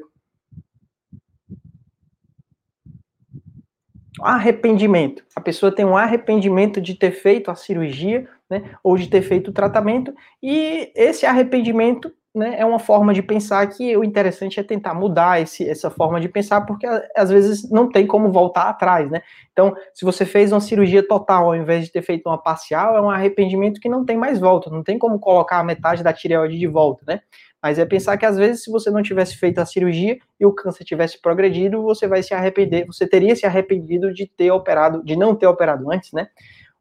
arrependimento. 4.23 5.23
A 5.35 5.41
pessoa 5.41 5.71
tem 5.71 5.85
um 5.85 5.99
arrependimento 5.99 6.81
de 6.81 6.95
ter 6.95 7.11
feito 7.11 7.51
a 7.51 7.55
cirurgia, 7.55 8.27
né, 8.49 8.75
ou 8.83 8.97
de 8.97 9.09
ter 9.09 9.21
feito 9.21 9.49
o 9.49 9.53
tratamento, 9.53 10.15
e 10.43 10.91
esse 10.95 11.27
arrependimento 11.27 12.11
né, 12.37 12.55
é 12.59 12.65
uma 12.65 12.79
forma 12.79 13.15
de 13.15 13.23
pensar 13.23 13.67
que 13.67 13.97
o 13.97 14.05
interessante 14.05 14.61
é 14.61 14.63
tentar 14.63 14.93
mudar 14.93 15.41
esse, 15.41 15.69
essa 15.69 15.91
forma 15.91 16.21
de 16.21 16.29
pensar, 16.29 16.61
porque 16.61 16.87
às 17.17 17.31
vezes 17.31 17.71
não 17.71 17.91
tem 17.91 18.07
como 18.07 18.31
voltar 18.31 18.65
atrás, 18.65 19.11
né? 19.11 19.23
Então, 19.53 19.75
se 19.95 20.05
você 20.05 20.27
fez 20.27 20.53
uma 20.53 20.61
cirurgia 20.61 21.07
total 21.07 21.47
ao 21.47 21.57
invés 21.57 21.87
de 21.87 21.93
ter 21.93 22.03
feito 22.03 22.29
uma 22.29 22.37
parcial, 22.37 22.97
é 22.97 23.01
um 23.01 23.11
arrependimento 23.11 23.81
que 23.81 23.89
não 23.89 24.05
tem 24.05 24.17
mais 24.17 24.39
volta, 24.39 24.71
não 24.71 24.83
tem 24.83 24.99
como 24.99 25.19
colocar 25.19 25.59
a 25.59 25.65
metade 25.65 26.03
da 26.03 26.13
tireoide 26.13 26.59
de 26.59 26.67
volta, 26.67 27.03
né? 27.07 27.21
Mas 27.63 27.79
é 27.79 27.87
pensar 27.87 28.17
que 28.17 28.27
às 28.27 28.37
vezes, 28.37 28.63
se 28.63 28.71
você 28.71 28.91
não 28.91 29.03
tivesse 29.03 29.37
feito 29.37 29.59
a 29.59 29.67
cirurgia 29.67 30.19
e 30.39 30.45
o 30.47 30.53
câncer 30.53 30.85
tivesse 30.85 31.21
progredido, 31.21 31.83
você 31.83 32.07
vai 32.07 32.23
se 32.23 32.35
arrepender, 32.35 32.87
você 32.87 33.09
teria 33.09 33.35
se 33.35 33.47
arrependido 33.47 34.13
de 34.13 34.27
ter 34.27 34.51
operado, 34.51 35.03
de 35.03 35.17
não 35.17 35.35
ter 35.35 35.47
operado 35.47 35.91
antes, 35.91 36.13
né? 36.13 36.29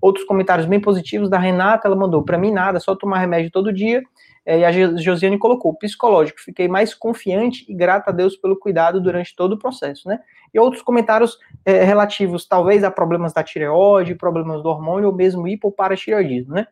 Outros 0.01 0.25
comentários 0.25 0.67
bem 0.67 0.79
positivos 0.79 1.29
da 1.29 1.39
Renata, 1.39 1.87
ela 1.87 1.95
mandou, 1.95 2.23
para 2.23 2.37
mim 2.37 2.51
nada, 2.51 2.79
só 2.79 2.95
tomar 2.95 3.19
remédio 3.19 3.49
todo 3.49 3.73
dia. 3.73 4.03
É, 4.45 4.59
e 4.59 4.65
a 4.65 4.71
Josiane 4.97 5.39
colocou, 5.39 5.73
psicológico, 5.75 6.39
fiquei 6.39 6.67
mais 6.67 6.93
confiante 6.93 7.65
e 7.67 7.73
grata 7.73 8.11
a 8.11 8.13
Deus 8.13 8.35
pelo 8.37 8.55
cuidado 8.57 9.01
durante 9.01 9.35
todo 9.35 9.53
o 9.53 9.59
processo, 9.59 10.07
né? 10.07 10.19
E 10.53 10.59
outros 10.59 10.83
comentários 10.83 11.37
é, 11.65 11.83
relativos, 11.83 12.47
talvez, 12.47 12.83
a 12.83 12.91
problemas 12.91 13.33
da 13.33 13.43
tireoide, 13.43 14.13
problemas 14.13 14.61
do 14.61 14.69
hormônio 14.69 15.09
ou 15.09 15.15
mesmo 15.15 15.47
hipoparatireoidismo, 15.47 16.53
né? 16.53 16.67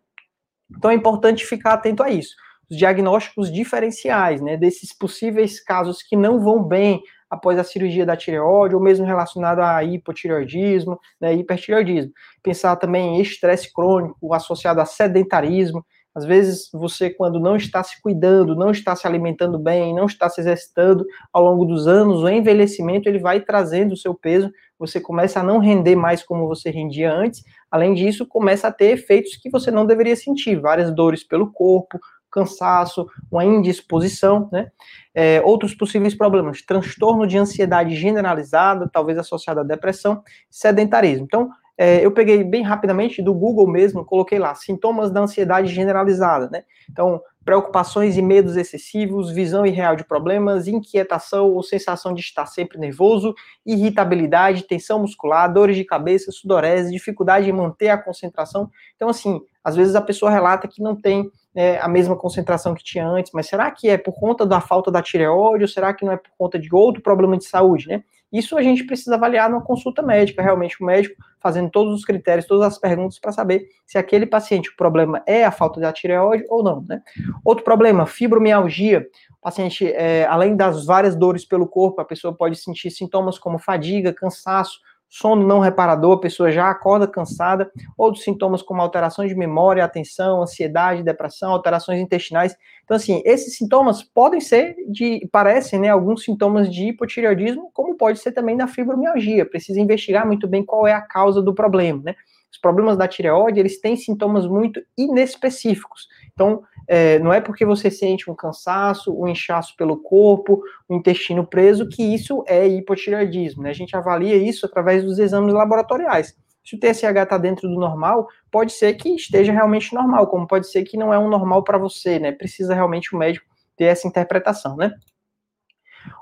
Então 0.69 0.91
é 0.91 0.93
importante 0.93 1.45
ficar 1.45 1.73
atento 1.73 2.03
a 2.03 2.09
isso. 2.09 2.35
os 2.69 2.77
diagnósticos 2.77 3.51
diferenciais, 3.51 4.41
né, 4.41 4.57
desses 4.57 4.93
possíveis 4.93 5.59
casos 5.63 6.01
que 6.01 6.15
não 6.15 6.39
vão 6.39 6.63
bem 6.63 7.01
após 7.29 7.57
a 7.57 7.63
cirurgia 7.63 8.05
da 8.05 8.15
tireoide, 8.15 8.75
ou 8.75 8.81
mesmo 8.81 9.05
relacionado 9.05 9.59
a 9.59 9.83
hipotireoidismo, 9.83 10.99
né, 11.19 11.33
hipertireoidismo. 11.33 12.11
Pensar 12.43 12.75
também 12.75 13.17
em 13.17 13.21
estresse 13.21 13.71
crônico 13.73 14.33
associado 14.33 14.79
a 14.79 14.85
sedentarismo, 14.85 15.85
às 16.15 16.25
vezes, 16.25 16.69
você, 16.71 17.09
quando 17.09 17.39
não 17.39 17.55
está 17.55 17.83
se 17.83 17.99
cuidando, 18.01 18.55
não 18.55 18.69
está 18.69 18.95
se 18.95 19.07
alimentando 19.07 19.57
bem, 19.57 19.95
não 19.95 20.05
está 20.05 20.29
se 20.29 20.41
exercitando 20.41 21.05
ao 21.31 21.43
longo 21.43 21.65
dos 21.65 21.87
anos, 21.87 22.21
o 22.21 22.29
envelhecimento 22.29 23.09
ele 23.09 23.17
vai 23.17 23.41
trazendo 23.41 23.93
o 23.93 23.97
seu 23.97 24.13
peso, 24.13 24.51
você 24.77 25.01
começa 25.01 25.39
a 25.39 25.43
não 25.43 25.57
render 25.57 25.95
mais 25.95 26.21
como 26.21 26.47
você 26.47 26.69
rendia 26.69 27.11
antes. 27.11 27.43
Além 27.71 27.93
disso, 27.93 28.27
começa 28.27 28.67
a 28.67 28.71
ter 28.71 28.91
efeitos 28.91 29.35
que 29.35 29.49
você 29.49 29.71
não 29.71 29.85
deveria 29.85 30.15
sentir, 30.15 30.59
várias 30.59 30.93
dores 30.93 31.23
pelo 31.23 31.51
corpo, 31.51 31.99
cansaço, 32.33 33.07
uma 33.31 33.45
indisposição, 33.45 34.49
né? 34.51 34.71
É, 35.13 35.41
outros 35.45 35.75
possíveis 35.75 36.15
problemas, 36.15 36.63
transtorno 36.63 37.27
de 37.27 37.37
ansiedade 37.37 37.95
generalizada, 37.95 38.89
talvez 38.91 39.19
associado 39.19 39.59
à 39.59 39.63
depressão, 39.63 40.23
sedentarismo. 40.49 41.25
Então, 41.25 41.49
é, 41.77 42.05
eu 42.05 42.11
peguei 42.11 42.43
bem 42.43 42.61
rapidamente 42.61 43.21
do 43.21 43.33
Google 43.33 43.67
mesmo, 43.67 44.05
coloquei 44.05 44.37
lá, 44.37 44.53
sintomas 44.53 45.11
da 45.11 45.21
ansiedade 45.21 45.73
generalizada, 45.73 46.49
né? 46.49 46.63
Então, 46.89 47.21
preocupações 47.43 48.15
e 48.17 48.21
medos 48.21 48.55
excessivos, 48.55 49.31
visão 49.31 49.65
irreal 49.65 49.95
de 49.95 50.05
problemas, 50.05 50.67
inquietação 50.67 51.51
ou 51.51 51.61
sensação 51.61 52.13
de 52.13 52.21
estar 52.21 52.45
sempre 52.45 52.77
nervoso, 52.77 53.33
irritabilidade, 53.65 54.63
tensão 54.63 54.99
muscular, 54.99 55.51
dores 55.51 55.75
de 55.75 55.83
cabeça, 55.83 56.31
sudorese, 56.31 56.91
dificuldade 56.91 57.49
em 57.49 57.53
manter 57.53 57.89
a 57.89 57.97
concentração. 57.97 58.69
Então, 58.95 59.09
assim, 59.09 59.41
às 59.63 59.75
vezes 59.75 59.95
a 59.95 60.01
pessoa 60.01 60.31
relata 60.31 60.67
que 60.67 60.81
não 60.81 60.95
tem 60.95 61.29
é, 61.55 61.77
a 61.79 61.87
mesma 61.87 62.15
concentração 62.15 62.73
que 62.73 62.83
tinha 62.83 63.07
antes, 63.07 63.31
mas 63.33 63.47
será 63.47 63.69
que 63.71 63.89
é 63.89 63.97
por 63.97 64.13
conta 64.13 64.45
da 64.45 64.61
falta 64.61 64.89
da 64.91 65.01
tireoide 65.01 65.63
ou 65.63 65.67
será 65.67 65.93
que 65.93 66.05
não 66.05 66.13
é 66.13 66.17
por 66.17 66.31
conta 66.37 66.57
de 66.57 66.73
outro 66.73 67.01
problema 67.01 67.37
de 67.37 67.45
saúde, 67.45 67.87
né? 67.87 68.03
Isso 68.33 68.57
a 68.57 68.63
gente 68.63 68.83
precisa 68.83 69.13
avaliar 69.13 69.47
numa 69.47 69.61
consulta 69.61 70.01
médica, 70.01 70.41
realmente 70.41 70.81
o 70.81 70.85
médico 70.85 71.15
fazendo 71.39 71.69
todos 71.69 71.93
os 71.93 72.03
critérios, 72.03 72.47
todas 72.47 72.65
as 72.65 72.79
perguntas 72.79 73.19
para 73.19 73.31
saber 73.31 73.67
se 73.85 73.97
aquele 73.97 74.25
paciente, 74.25 74.69
o 74.69 74.75
problema 74.75 75.21
é 75.27 75.45
a 75.45 75.51
falta 75.51 75.79
da 75.79 75.93
tireoide 75.93 76.45
ou 76.49 76.63
não, 76.63 76.83
né? 76.87 77.01
Outro 77.45 77.63
problema, 77.63 78.07
fibromialgia. 78.07 79.05
O 79.37 79.41
paciente, 79.43 79.85
é, 79.85 80.25
além 80.25 80.55
das 80.55 80.85
várias 80.85 81.15
dores 81.15 81.45
pelo 81.45 81.67
corpo, 81.67 82.01
a 82.01 82.05
pessoa 82.05 82.33
pode 82.33 82.55
sentir 82.55 82.89
sintomas 82.89 83.37
como 83.37 83.59
fadiga, 83.59 84.11
cansaço, 84.11 84.79
sono 85.15 85.45
não 85.45 85.59
reparador, 85.59 86.13
a 86.13 86.19
pessoa 86.19 86.51
já 86.51 86.71
acorda 86.71 87.05
cansada, 87.07 87.71
outros 87.95 88.23
sintomas 88.23 88.63
como 88.63 88.81
alterações 88.81 89.29
de 89.29 89.35
memória, 89.35 89.85
atenção, 89.85 90.41
ansiedade, 90.41 91.03
depressão, 91.03 91.51
alterações 91.51 91.99
intestinais. 91.99 92.57
Então, 92.83 92.97
assim, 92.97 93.21
esses 93.23 93.55
sintomas 93.55 94.01
podem 94.01 94.41
ser 94.41 94.75
de, 94.89 95.29
parecem, 95.31 95.79
né, 95.79 95.89
alguns 95.89 96.23
sintomas 96.23 96.67
de 96.67 96.87
hipotireoidismo, 96.87 97.69
como 97.75 97.95
pode 97.95 98.17
ser 98.17 98.31
também 98.31 98.57
da 98.57 98.67
fibromialgia. 98.67 99.45
Precisa 99.45 99.79
investigar 99.79 100.25
muito 100.25 100.47
bem 100.47 100.65
qual 100.65 100.87
é 100.87 100.93
a 100.93 101.01
causa 101.01 101.43
do 101.43 101.53
problema, 101.53 102.01
né? 102.05 102.15
Os 102.53 102.59
problemas 102.59 102.95
da 102.95 103.07
tireoide, 103.07 103.59
eles 103.59 103.81
têm 103.81 103.95
sintomas 103.95 104.45
muito 104.45 104.79
inespecíficos. 104.95 106.07
Então, 106.33 106.61
é, 106.87 107.17
não 107.17 107.33
é 107.33 107.41
porque 107.41 107.65
você 107.65 107.89
sente 107.89 108.29
um 108.29 108.35
cansaço, 108.35 109.11
um 109.11 109.27
inchaço 109.27 109.75
pelo 109.75 109.97
corpo, 109.97 110.61
o 110.87 110.93
um 110.93 110.97
intestino 110.97 111.47
preso, 111.47 111.89
que 111.89 112.03
isso 112.03 112.43
é 112.47 112.67
hipotireoidismo. 112.67 113.63
Né? 113.63 113.71
A 113.71 113.73
gente 113.73 113.97
avalia 113.97 114.35
isso 114.35 114.67
através 114.67 115.03
dos 115.03 115.17
exames 115.17 115.51
laboratoriais. 115.51 116.35
Se 116.63 116.75
o 116.75 116.79
TSH 116.79 117.23
está 117.23 117.37
dentro 117.39 117.67
do 117.67 117.79
normal, 117.79 118.27
pode 118.51 118.71
ser 118.71 118.93
que 118.93 119.09
esteja 119.09 119.51
realmente 119.51 119.93
normal, 119.93 120.27
como 120.27 120.47
pode 120.47 120.69
ser 120.69 120.83
que 120.83 120.95
não 120.95 121.11
é 121.11 121.17
um 121.17 121.27
normal 121.27 121.63
para 121.63 121.79
você, 121.79 122.19
né? 122.19 122.31
Precisa 122.31 122.75
realmente 122.75 123.15
o 123.15 123.17
médico 123.17 123.47
ter 123.75 123.85
essa 123.85 124.07
interpretação, 124.07 124.77
né? 124.77 124.93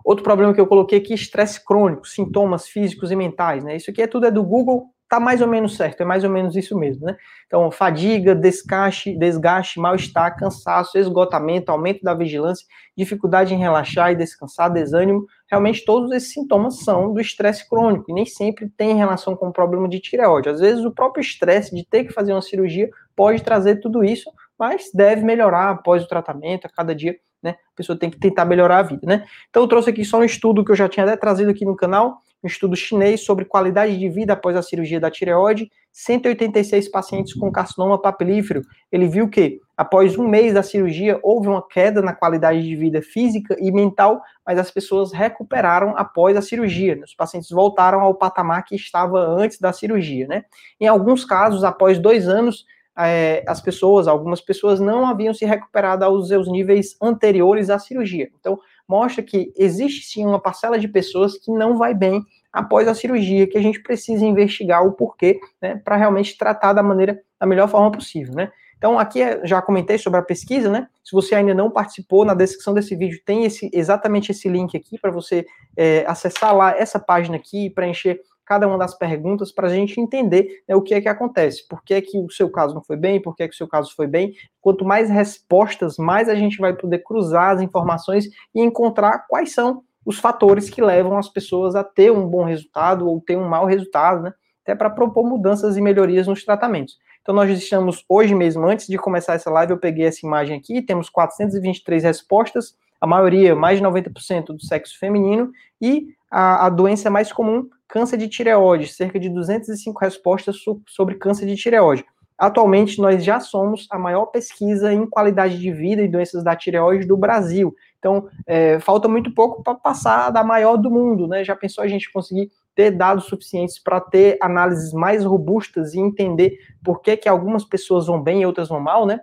Outro 0.04 0.24
problema 0.24 0.54
que 0.54 0.62
eu 0.62 0.66
coloquei 0.66 0.98
aqui, 0.98 1.14
estresse 1.14 1.64
crônico, 1.64 2.08
sintomas 2.08 2.68
físicos 2.68 3.12
e 3.12 3.16
mentais, 3.16 3.64
né? 3.64 3.76
Isso 3.76 3.92
aqui 3.92 4.02
é 4.02 4.08
tudo 4.08 4.26
é 4.26 4.32
do 4.32 4.44
Google, 4.44 4.90
tá 5.12 5.20
mais 5.20 5.42
ou 5.42 5.48
menos 5.48 5.76
certo, 5.76 6.00
é 6.00 6.06
mais 6.06 6.24
ou 6.24 6.30
menos 6.30 6.56
isso 6.56 6.74
mesmo, 6.80 7.06
né? 7.06 7.18
Então, 7.46 7.70
fadiga, 7.70 8.34
desgaste, 8.34 9.14
desgaste 9.14 9.78
mal-estar, 9.78 10.38
cansaço, 10.38 10.98
esgotamento, 10.98 11.70
aumento 11.70 12.02
da 12.02 12.14
vigilância, 12.14 12.66
dificuldade 12.96 13.54
em 13.54 13.58
relaxar 13.58 14.14
e 14.14 14.16
descansar, 14.16 14.72
desânimo, 14.72 15.26
realmente 15.52 15.84
todos 15.84 16.14
esses 16.14 16.32
sintomas 16.32 16.80
são 16.80 17.14
do 17.14 17.20
estresse 17.20 17.68
crônico 17.68 18.06
e 18.08 18.14
nem 18.14 18.26
sempre 18.26 18.70
tem 18.70 18.96
relação 18.96 19.36
com 19.36 19.50
o 19.50 19.52
problema 19.52 19.90
de 19.90 20.00
tireoide. 20.00 20.48
Às 20.48 20.62
vezes 20.62 20.86
o 20.86 20.92
próprio 20.92 21.20
estresse 21.20 21.76
de 21.76 21.86
ter 21.86 22.06
que 22.06 22.14
fazer 22.14 22.32
uma 22.32 22.42
cirurgia 22.42 22.90
pode 23.14 23.44
trazer 23.44 23.82
tudo 23.82 24.06
isso, 24.06 24.32
mas 24.58 24.92
deve 24.94 25.26
melhorar 25.26 25.72
após 25.72 26.06
o 26.06 26.08
tratamento, 26.08 26.68
a 26.68 26.70
cada 26.70 26.96
dia, 26.96 27.18
né? 27.44 27.56
A 27.74 27.76
pessoa 27.76 28.00
tem 28.00 28.10
que 28.10 28.18
tentar 28.18 28.46
melhorar 28.46 28.78
a 28.78 28.84
vida, 28.84 29.06
né? 29.06 29.26
Então 29.50 29.64
eu 29.64 29.68
trouxe 29.68 29.90
aqui 29.90 30.06
só 30.06 30.20
um 30.20 30.24
estudo 30.24 30.64
que 30.64 30.72
eu 30.72 30.76
já 30.76 30.88
tinha 30.88 31.06
até 31.06 31.18
trazido 31.18 31.52
aqui 31.52 31.66
no 31.66 31.76
canal, 31.76 32.22
um 32.44 32.48
estudo 32.48 32.76
chinês 32.76 33.24
sobre 33.24 33.46
qualidade 33.46 33.98
de 33.98 34.10
vida 34.10 34.34
após 34.34 34.56
a 34.56 34.62
cirurgia 34.62 35.00
da 35.00 35.12
tireoide, 35.12 35.72
186 35.92 36.90
pacientes 36.90 37.34
com 37.34 37.52
carcinoma 37.52 38.02
papilífero. 38.02 38.62
Ele 38.92 39.08
viu 39.08 39.30
que, 39.30 39.60
após 39.76 40.18
um 40.18 40.28
mês 40.28 40.54
da 40.54 40.64
cirurgia, 40.64 41.20
houve 41.22 41.48
uma 41.48 41.66
queda 41.68 42.02
na 42.02 42.14
qualidade 42.14 42.64
de 42.64 42.76
vida 42.76 43.02
física 43.02 43.56
e 43.60 43.72
mental, 43.72 44.22
mas 44.46 44.58
as 44.58 44.72
pessoas 44.72 45.12
recuperaram 45.12 45.96
após 45.98 46.36
a 46.36 46.42
cirurgia. 46.42 47.00
Os 47.04 47.14
pacientes 47.14 47.50
voltaram 47.50 48.02
ao 48.02 48.16
patamar 48.16 48.64
que 48.64 48.76
estava 48.76 49.20
antes 49.20 49.60
da 49.60 49.72
cirurgia, 49.74 50.28
né? 50.28 50.46
Em 50.80 50.88
alguns 50.88 51.26
casos, 51.26 51.64
após 51.64 52.00
dois 52.00 52.28
anos, 52.28 52.66
é, 52.98 53.44
as 53.48 53.62
pessoas, 53.62 54.08
algumas 54.08 54.42
pessoas 54.42 54.80
não 54.80 55.06
haviam 55.06 55.34
se 55.34 55.46
recuperado 55.46 56.04
aos 56.04 56.28
seus 56.28 56.50
níveis 56.50 56.96
anteriores 57.02 57.70
à 57.70 57.80
cirurgia. 57.80 58.30
Então, 58.40 58.60
mostra 58.88 59.24
que 59.24 59.52
existe 59.58 60.06
sim 60.06 60.26
uma 60.26 60.40
parcela 60.40 60.78
de 60.78 60.88
pessoas 60.88 61.38
que 61.38 61.52
não 61.52 61.78
vai 61.78 61.94
bem 61.94 62.22
após 62.52 62.88
a 62.88 62.96
cirurgia, 62.96 63.48
que 63.48 63.58
a 63.58 63.62
gente 63.62 63.82
precisa 63.82 64.26
investigar 64.26 64.86
o 64.86 64.92
porquê, 64.92 65.40
né, 65.62 65.82
para 65.84 65.96
realmente 65.96 66.38
tratar 66.38 66.74
da 66.74 66.84
maneira, 66.84 67.20
da 67.40 67.46
melhor 67.46 67.70
forma 67.70 67.92
possível, 67.92 68.34
né. 68.34 68.52
Então, 68.82 68.98
aqui 68.98 69.22
é, 69.22 69.46
já 69.46 69.62
comentei 69.62 70.00
sobre 70.00 70.20
a 70.20 70.24
pesquisa, 70.24 70.68
né? 70.68 70.88
Se 71.04 71.12
você 71.12 71.36
ainda 71.36 71.54
não 71.54 71.70
participou, 71.70 72.26
na 72.26 72.34
descrição 72.34 72.74
desse 72.74 72.96
vídeo 72.96 73.22
tem 73.24 73.46
esse, 73.46 73.70
exatamente 73.72 74.32
esse 74.32 74.50
link 74.50 74.76
aqui 74.76 74.98
para 75.00 75.12
você 75.12 75.46
é, 75.78 76.04
acessar 76.08 76.56
lá 76.56 76.76
essa 76.76 77.00
página 77.00 77.36
aqui, 77.36 77.70
preencher 77.70 78.20
cada 78.52 78.68
uma 78.68 78.78
das 78.78 78.94
perguntas 78.94 79.50
para 79.50 79.68
a 79.68 79.70
gente 79.70 79.98
entender 80.02 80.62
né, 80.68 80.76
o 80.76 80.82
que 80.82 80.94
é 80.94 81.00
que 81.00 81.08
acontece, 81.08 81.66
por 81.70 81.82
que 81.82 81.94
é 81.94 82.02
que 82.02 82.20
o 82.20 82.30
seu 82.30 82.50
caso 82.50 82.76
não 82.76 82.84
foi 82.84 82.98
bem, 82.98 83.22
por 83.22 83.34
que 83.34 83.44
é 83.44 83.48
que 83.48 83.54
o 83.54 83.58
seu 83.58 83.66
caso 83.66 83.96
foi 83.96 84.08
bem. 84.08 84.34
Quanto 84.60 84.84
mais 84.84 85.10
respostas, 85.10 85.96
mais 85.98 86.28
a 86.28 86.36
gente 86.36 86.58
vai 86.58 86.74
poder 86.74 87.00
cruzar 87.00 87.52
as 87.52 87.62
informações 87.62 88.26
e 88.54 88.60
encontrar 88.60 89.20
quais 89.30 89.54
são 89.54 89.84
os 90.06 90.20
fatores 90.20 90.70
que 90.70 90.82
levam 90.82 91.18
as 91.18 91.30
pessoas 91.30 91.78
a 91.78 91.84
ter 91.84 92.12
um 92.12 92.28
bom 92.28 92.44
resultado 92.44 93.08
ou 93.08 93.22
ter 93.22 93.38
um 93.38 93.48
mau 93.48 93.66
resultado, 93.66 94.22
né? 94.22 94.34
Até 94.64 94.76
para 94.76 94.90
propor 94.90 95.24
mudanças 95.24 95.78
e 95.78 95.82
melhorias 95.82 96.28
nos 96.28 96.44
tratamentos. 96.44 96.98
Então, 97.22 97.34
nós 97.34 97.50
estamos 97.50 98.04
hoje 98.10 98.36
mesmo, 98.36 98.68
antes 98.68 98.86
de 98.86 98.98
começar 98.98 99.36
essa 99.36 99.50
live, 99.50 99.72
eu 99.72 99.80
peguei 99.80 100.08
essa 100.08 100.26
imagem 100.26 100.58
aqui, 100.58 100.82
temos 100.82 101.10
423 101.10 102.04
respostas, 102.04 102.76
a 103.00 103.08
maioria, 103.08 103.56
mais 103.56 103.78
de 103.78 103.86
90% 103.86 104.48
do 104.48 104.62
sexo 104.62 105.00
feminino, 105.00 105.52
e 105.80 106.08
a, 106.32 106.68
a 106.68 106.70
doença 106.70 107.10
mais 107.10 107.32
comum, 107.32 107.70
câncer 107.88 108.18
de 108.18 108.30
tireoide, 108.30 108.88
cerca 108.88 109.20
de 109.20 109.30
205 109.30 110.00
respostas 110.00 110.58
sobre 110.88 111.16
câncer 111.16 111.46
de 111.46 111.58
tireoide. 111.58 112.06
Atualmente, 112.38 113.00
nós 113.00 113.24
já 113.24 113.40
somos 113.40 113.88
a 113.92 114.00
maior 114.00 114.26
pesquisa 114.28 114.92
em 114.92 115.06
qualidade 115.06 115.60
de 115.60 115.72
vida 115.72 116.02
e 116.02 116.08
doenças 116.08 116.44
da 116.44 116.56
tireoide 116.56 117.06
do 117.06 117.16
Brasil. 117.16 117.76
Então, 118.00 118.28
é, 118.48 118.80
falta 118.80 119.08
muito 119.08 119.32
pouco 119.32 119.62
para 119.62 119.76
passar 119.76 120.32
da 120.32 120.44
maior 120.44 120.76
do 120.76 120.90
mundo, 120.90 121.28
né? 121.28 121.44
Já 121.44 121.56
pensou 121.56 121.84
a 121.84 121.88
gente 121.88 122.12
conseguir 122.12 122.50
ter 122.74 122.90
dados 122.90 123.26
suficientes 123.26 123.78
para 123.78 124.02
ter 124.02 124.40
análises 124.42 124.92
mais 124.92 125.24
robustas 125.24 125.94
e 125.94 126.00
entender 126.00 126.58
por 126.84 127.02
que, 127.02 127.16
que 127.16 127.30
algumas 127.30 127.64
pessoas 127.64 128.08
vão 128.08 128.20
bem 128.20 128.42
e 128.42 128.46
outras 128.46 128.70
vão 128.70 128.80
mal, 128.80 129.06
né? 129.06 129.20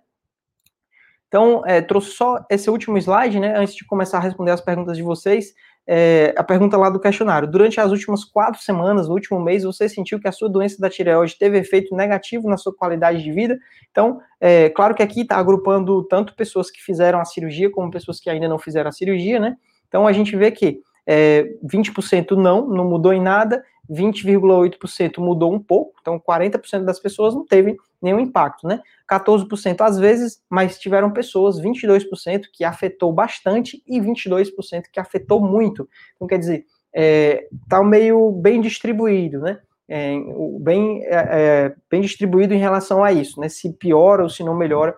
Então, 1.26 1.62
é, 1.66 1.80
trouxe 1.80 2.12
só 2.12 2.46
esse 2.48 2.70
último 2.70 2.96
slide, 2.98 3.40
né? 3.40 3.58
Antes 3.58 3.74
de 3.74 3.84
começar 3.84 4.18
a 4.18 4.22
responder 4.22 4.52
as 4.52 4.60
perguntas 4.60 4.96
de 4.96 5.02
vocês 5.02 5.54
é, 5.90 6.34
a 6.36 6.44
pergunta 6.44 6.76
lá 6.76 6.90
do 6.90 7.00
questionário. 7.00 7.50
Durante 7.50 7.80
as 7.80 7.90
últimas 7.90 8.22
quatro 8.22 8.60
semanas, 8.60 9.08
no 9.08 9.14
último 9.14 9.40
mês, 9.40 9.64
você 9.64 9.88
sentiu 9.88 10.20
que 10.20 10.28
a 10.28 10.32
sua 10.32 10.46
doença 10.46 10.78
da 10.78 10.90
tireoide 10.90 11.38
teve 11.38 11.56
efeito 11.56 11.96
negativo 11.96 12.46
na 12.46 12.58
sua 12.58 12.74
qualidade 12.74 13.22
de 13.22 13.32
vida? 13.32 13.58
Então, 13.90 14.20
é, 14.38 14.68
claro 14.68 14.94
que 14.94 15.02
aqui 15.02 15.22
está 15.22 15.38
agrupando 15.38 16.04
tanto 16.04 16.36
pessoas 16.36 16.70
que 16.70 16.82
fizeram 16.82 17.18
a 17.18 17.24
cirurgia, 17.24 17.70
como 17.70 17.90
pessoas 17.90 18.20
que 18.20 18.28
ainda 18.28 18.46
não 18.46 18.58
fizeram 18.58 18.90
a 18.90 18.92
cirurgia, 18.92 19.40
né? 19.40 19.56
Então, 19.88 20.06
a 20.06 20.12
gente 20.12 20.36
vê 20.36 20.50
que 20.50 20.82
é, 21.06 21.48
20% 21.64 22.32
não, 22.32 22.68
não 22.68 22.84
mudou 22.84 23.14
em 23.14 23.22
nada, 23.22 23.64
20,8% 23.90 25.18
mudou 25.18 25.52
um 25.52 25.58
pouco, 25.58 25.94
então 26.00 26.20
40% 26.20 26.84
das 26.84 27.00
pessoas 27.00 27.34
não 27.34 27.44
teve 27.44 27.76
nenhum 28.00 28.20
impacto, 28.20 28.66
né? 28.66 28.80
14% 29.10 29.80
às 29.80 29.98
vezes, 29.98 30.42
mas 30.48 30.78
tiveram 30.78 31.10
pessoas, 31.12 31.60
22% 31.60 32.44
que 32.52 32.64
afetou 32.64 33.12
bastante 33.12 33.82
e 33.86 34.00
22% 34.00 34.84
que 34.92 35.00
afetou 35.00 35.40
muito. 35.40 35.88
Então, 36.14 36.28
quer 36.28 36.38
dizer, 36.38 36.66
é, 36.94 37.48
tá 37.68 37.82
meio 37.82 38.30
bem 38.32 38.60
distribuído, 38.60 39.40
né? 39.40 39.60
É, 39.90 40.12
bem, 40.60 41.02
é, 41.04 41.14
é, 41.14 41.74
bem 41.90 42.02
distribuído 42.02 42.52
em 42.52 42.58
relação 42.58 43.02
a 43.02 43.10
isso, 43.10 43.40
né? 43.40 43.48
Se 43.48 43.72
piora 43.72 44.22
ou 44.22 44.28
se 44.28 44.44
não 44.44 44.54
melhora, 44.54 44.94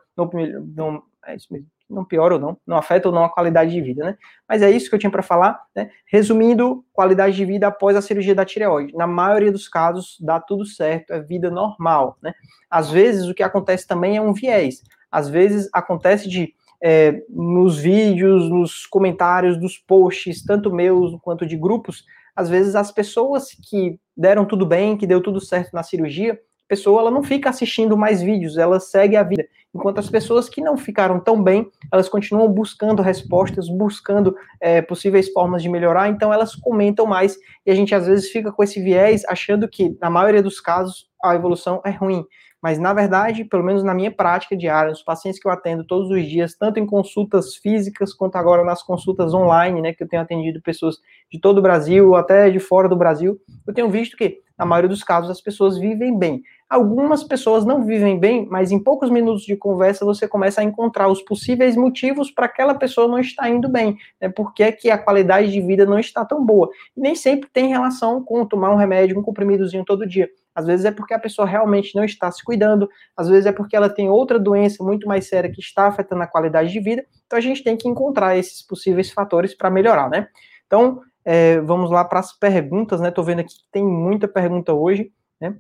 é 1.27 1.37
isso 1.37 1.47
mesmo. 1.53 1.69
Não 1.91 2.05
piora 2.05 2.35
ou 2.35 2.41
não, 2.41 2.57
não 2.67 2.77
afeta 2.77 3.09
ou 3.09 3.15
não 3.15 3.25
a 3.25 3.29
qualidade 3.29 3.71
de 3.71 3.81
vida, 3.81 4.05
né? 4.05 4.17
Mas 4.49 4.63
é 4.63 4.71
isso 4.71 4.89
que 4.89 4.95
eu 4.95 4.99
tinha 4.99 5.11
para 5.11 5.23
falar, 5.23 5.61
né? 5.75 5.91
Resumindo, 6.07 6.85
qualidade 6.93 7.37
de 7.37 7.45
vida 7.45 7.67
após 7.67 7.97
a 7.97 8.03
cirurgia 8.03 8.35
da 8.35 8.45
tireoide. 8.45 8.95
Na 8.95 9.07
maioria 9.07 9.53
dos 9.53 9.69
casos, 9.69 10.17
dá 10.21 10.41
tudo 10.41 10.65
certo, 10.65 11.13
é 11.13 11.21
vida 11.21 11.51
normal, 11.51 12.17
né? 12.23 12.33
Às 12.71 12.91
vezes, 12.91 13.27
o 13.27 13.35
que 13.35 13.43
acontece 13.43 13.87
também 13.87 14.17
é 14.17 14.23
um 14.23 14.33
viés. 14.33 14.83
Às 15.11 15.29
vezes, 15.29 15.69
acontece 15.73 16.29
de 16.29 16.55
é, 16.83 17.23
nos 17.29 17.79
vídeos, 17.79 18.49
nos 18.49 18.87
comentários 18.87 19.59
dos 19.59 19.77
posts, 19.77 20.43
tanto 20.43 20.73
meus 20.73 21.15
quanto 21.21 21.45
de 21.45 21.57
grupos, 21.57 22.05
às 22.35 22.49
vezes 22.49 22.75
as 22.75 22.91
pessoas 22.91 23.49
que 23.69 23.99
deram 24.17 24.47
tudo 24.47 24.65
bem, 24.65 24.97
que 24.97 25.07
deu 25.07 25.21
tudo 25.21 25.41
certo 25.41 25.75
na 25.75 25.83
cirurgia, 25.83 26.41
pessoa 26.71 27.01
ela 27.01 27.11
não 27.11 27.25
fica 27.25 27.51
assistindo 27.51 27.97
mais 27.97 28.23
vídeos, 28.23 28.57
ela 28.57 28.79
segue 28.79 29.17
a 29.17 29.25
vida. 29.25 29.45
Enquanto 29.75 29.99
as 29.99 30.09
pessoas 30.09 30.49
que 30.49 30.61
não 30.61 30.77
ficaram 30.77 31.19
tão 31.19 31.43
bem, 31.43 31.69
elas 31.93 32.09
continuam 32.09 32.49
buscando 32.49 33.03
respostas, 33.03 33.69
buscando 33.69 34.37
é, 34.61 34.81
possíveis 34.81 35.29
formas 35.33 35.63
de 35.63 35.69
melhorar, 35.69 36.09
então 36.09 36.33
elas 36.33 36.55
comentam 36.55 37.07
mais 37.07 37.37
e 37.67 37.73
a 37.73 37.75
gente 37.75 37.93
às 37.93 38.07
vezes 38.07 38.31
fica 38.31 38.53
com 38.53 38.63
esse 38.63 38.81
viés 38.81 39.25
achando 39.27 39.69
que, 39.69 39.97
na 40.01 40.09
maioria 40.09 40.43
dos 40.43 40.61
casos, 40.61 41.11
a 41.23 41.35
evolução 41.35 41.83
é 41.85 41.91
ruim. 41.91 42.25
Mas, 42.63 42.79
na 42.79 42.93
verdade, 42.93 43.45
pelo 43.45 43.65
menos 43.65 43.83
na 43.83 43.95
minha 43.95 44.11
prática 44.11 44.57
diária, 44.57 44.93
os 44.93 45.03
pacientes 45.03 45.41
que 45.41 45.49
eu 45.49 45.53
atendo 45.53 45.85
todos 45.85 46.11
os 46.11 46.27
dias, 46.27 46.55
tanto 46.55 46.79
em 46.79 46.87
consultas 46.87 47.57
físicas 47.57 48.13
quanto 48.13 48.37
agora 48.37 48.63
nas 48.65 48.83
consultas 48.83 49.33
online, 49.33 49.81
né, 49.81 49.95
que 49.95 50.03
eu 50.03 50.09
tenho 50.09 50.23
atendido 50.23 50.61
pessoas 50.61 50.97
de 51.31 51.41
todo 51.41 51.59
o 51.59 51.63
Brasil, 51.63 52.15
até 52.15 52.51
de 52.51 52.59
fora 52.61 52.89
do 52.89 52.97
Brasil, 52.97 53.41
eu 53.67 53.73
tenho 53.73 53.89
visto 53.89 54.17
que, 54.17 54.39
na 54.59 54.67
maioria 54.67 54.91
dos 54.91 55.03
casos, 55.03 55.31
as 55.31 55.41
pessoas 55.41 55.79
vivem 55.79 56.19
bem. 56.19 56.43
Algumas 56.69 57.25
pessoas 57.25 57.65
não 57.65 57.85
vivem 57.85 58.19
bem, 58.19 58.47
mas 58.49 58.71
em 58.71 58.79
poucos 58.79 59.11
minutos 59.11 59.43
de 59.43 59.57
conversa 59.57 60.05
você 60.05 60.29
começa 60.29 60.61
a 60.61 60.65
encontrar 60.65 61.09
os 61.09 61.21
possíveis 61.23 61.75
motivos 61.75 62.31
para 62.31 62.47
aquela 62.47 62.75
pessoa 62.75 63.09
não 63.09 63.19
estar 63.19 63.49
indo 63.51 63.69
bem, 63.69 63.97
né? 64.21 64.29
Porque 64.29 64.63
é 64.63 64.71
que 64.71 64.89
a 64.89 64.97
qualidade 64.97 65.51
de 65.51 65.61
vida 65.61 65.85
não 65.85 65.99
está 65.99 66.25
tão 66.25 66.45
boa. 66.45 66.69
E 66.97 67.01
nem 67.01 67.17
sempre 67.17 67.49
tem 67.53 67.69
relação 67.69 68.23
com 68.23 68.47
tomar 68.47 68.71
um 68.71 68.77
remédio, 68.77 69.19
um 69.19 69.23
comprimidozinho 69.23 69.85
todo 69.85 70.07
dia. 70.07 70.29
Às 70.55 70.67
vezes 70.67 70.85
é 70.85 70.91
porque 70.91 71.15
a 71.15 71.19
pessoa 71.19 71.47
realmente 71.47 71.95
não 71.95 72.05
está 72.05 72.31
se 72.31 72.43
cuidando, 72.45 72.89
às 73.17 73.29
vezes 73.29 73.47
é 73.47 73.53
porque 73.53 73.77
ela 73.77 73.89
tem 73.89 74.09
outra 74.09 74.39
doença 74.39 74.83
muito 74.83 75.07
mais 75.07 75.29
séria 75.29 75.51
que 75.51 75.61
está 75.61 75.87
afetando 75.87 76.23
a 76.23 76.27
qualidade 76.27 76.73
de 76.73 76.81
vida. 76.81 77.05
Então 77.27 77.39
a 77.39 77.43
gente 77.43 77.63
tem 77.63 77.77
que 77.77 77.89
encontrar 77.89 78.37
esses 78.37 78.63
possíveis 78.67 79.11
fatores 79.11 79.55
para 79.55 79.71
melhorar, 79.71 80.11
né? 80.11 80.29
Então, 80.67 81.01
é, 81.25 81.61
vamos 81.61 81.91
lá 81.91 82.05
para 82.05 82.21
as 82.21 82.33
perguntas, 82.33 83.01
né? 83.01 83.11
Tô 83.11 83.23
vendo 83.23 83.41
aqui 83.41 83.55
que 83.55 83.71
tem 83.71 83.85
muita 83.85 84.27
pergunta 84.27 84.73
hoje, 84.73 85.13
né? 85.41 85.57